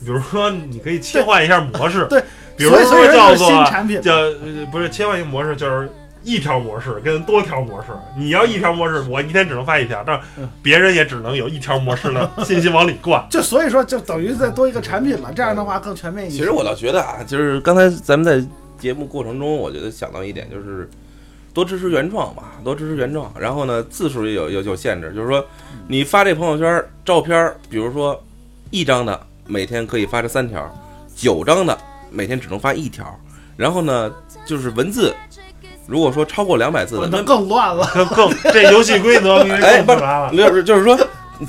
[0.03, 2.21] 比如说你可以切换一下模式，对，
[2.57, 5.89] 比如说叫新做产品叫呃不是切换一个模式，就是
[6.23, 7.87] 一条模式跟多条模式。
[8.17, 13.25] 你要一条模式，我一天只能发一条，但嗯别人也只能有一条模式的信息往里灌。
[13.29, 16.37] 就所以说，就等于再多一个产品嘛，这样的话更全面一些。
[16.37, 18.47] 其实我倒觉得啊，就是刚才咱们在
[18.79, 20.89] 节目过程中，我觉得想到一点就是。
[21.53, 23.29] 多支持原创吧，多支持原创。
[23.37, 25.45] 然后呢，字数也有有有限制，就是说，
[25.85, 28.17] 你发这朋友圈照片，比如说
[28.69, 30.73] 一张的每天可以发这三条，
[31.13, 31.77] 九张的
[32.09, 33.05] 每天只能发一条。
[33.57, 34.09] 然后呢，
[34.45, 35.13] 就是文字，
[35.87, 37.87] 如果说超过两百字的，那那更乱了。
[37.93, 40.35] 更更这游戏规则 比哎更复杂了。
[40.35, 40.97] 就是就是说，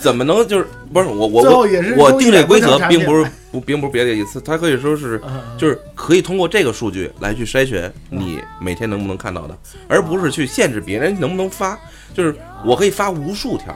[0.00, 9.56] 怎么能就是不是我我我最后也是我定这规则并不是不并不是别的意思，它可以说是嗯就是可以通过这个数据来去筛选你每天能不能看到的，
[9.88, 11.78] 而不是去限制别人能不能发。
[12.14, 13.74] 就是我可以发无数条，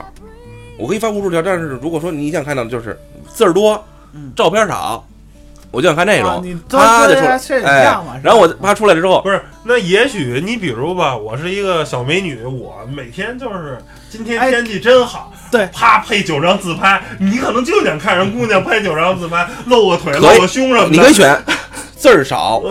[0.77, 2.95] 我可以发无数条，但是如果说你想看到的就是
[3.27, 3.83] 字儿多
[4.13, 5.03] 嗯，照片少，
[5.71, 7.83] 我就想看那种啊你，啪就出来多摄影哎
[8.23, 13.77] 然后我啪出来了之后，不是，那也许你比如吧，我是一个小美女，我每天就是
[14.09, 20.89] 今天哎天气真好，对啪配九张自拍，你可能就想看人姑娘拍九张自拍，露个腿、露个胸什么的。
[20.89, 21.37] 你可以选
[21.95, 22.63] 字儿少、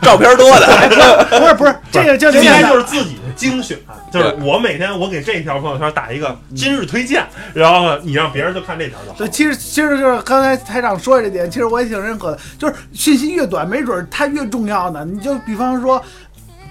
[0.00, 1.26] 照片多的。
[1.38, 3.78] 不是不是这个就今天就是自己的精选，
[4.12, 7.24] 就是我每天我给这条朋友圈打一个今日推荐，
[7.54, 9.28] 然后，你让别人就看这条就好对，。
[9.28, 15.04] 其实其实就是刚才台长说的这点，其实我也挺认可的，就是信息越短，没准儿它越重要呢。
[15.04, 16.02] 你就比方说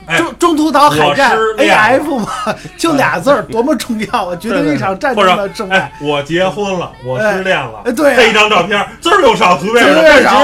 [0.07, 4.35] 哎中中途岛海战 AF 嘛，就俩字儿，多么重要啊！
[4.35, 10.43] 决定一场战争的胜败哎。，我结婚了，我失恋了，哎对啊这一张照片字儿又少，图片字儿但越少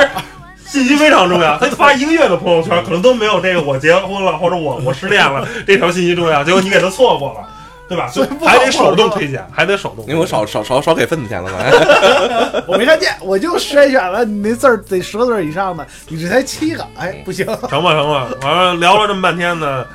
[0.68, 1.58] 信息非常重要。
[1.60, 7.48] 他发一个月的朋友圈，可能都没有这个我结婚了或者我我失恋了 这条信息重要，结果你给他错过了，
[7.88, 8.08] 对吧？
[8.10, 10.06] 所以还得手动推荐，还得手动。
[10.08, 11.58] 因为我少少少少给份子钱了嘛。
[12.68, 17.46] 我没看见，我就筛选了你那字儿得十个字儿以上的，你这才七个，哎，不行。
[17.70, 19.86] 成吧成吧，完了聊了这么半天呢，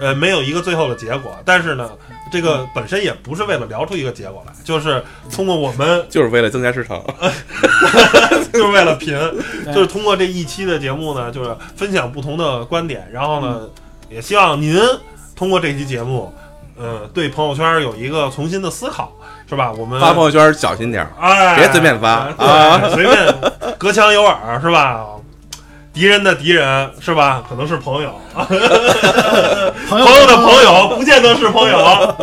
[0.00, 1.36] 呃，没有一个最后的结果。
[1.44, 1.90] 但是呢，
[2.30, 5.02] 这个本身也不是为了聊出一个结果来，就是
[5.32, 7.02] 通过我们 就是为了增加市场。
[8.52, 9.16] 就是为了贫，
[9.72, 13.60] 就是通过这一期的节目呢，就是分享不同的观点，然后呢，
[14.08, 14.76] 也希望您
[15.36, 16.32] 通过这期节目，
[16.76, 19.12] 呃，对朋友圈有一个重新的思考，
[19.48, 19.70] 是吧？
[19.72, 23.34] 我们发朋友圈小心点儿，哎，别随便发啊随便
[23.78, 25.06] 隔墙有耳，是吧？
[25.92, 27.42] 敌人的敌人是吧？
[27.48, 28.14] 可能是朋友，
[29.88, 32.14] 朋友的朋友不见得是朋友，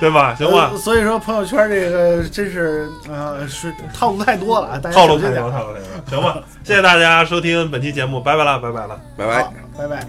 [0.00, 0.34] 对吧？
[0.36, 5.50] 行吧呃，所以说朋友圈这个真是呃是套路太多了啊，大家套路太多。
[5.50, 6.38] 套路太多，行吧？
[6.64, 9.00] 谢谢大家收听本期节目，拜拜了，拜拜了。
[9.16, 10.06] 拜拜好。，拜拜。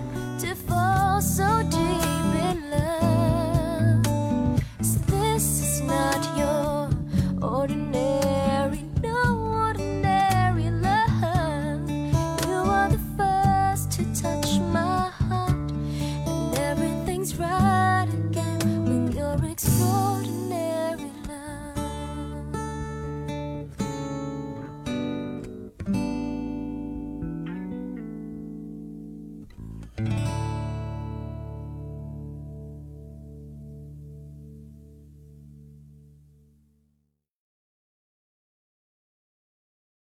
[7.67, 8.06] to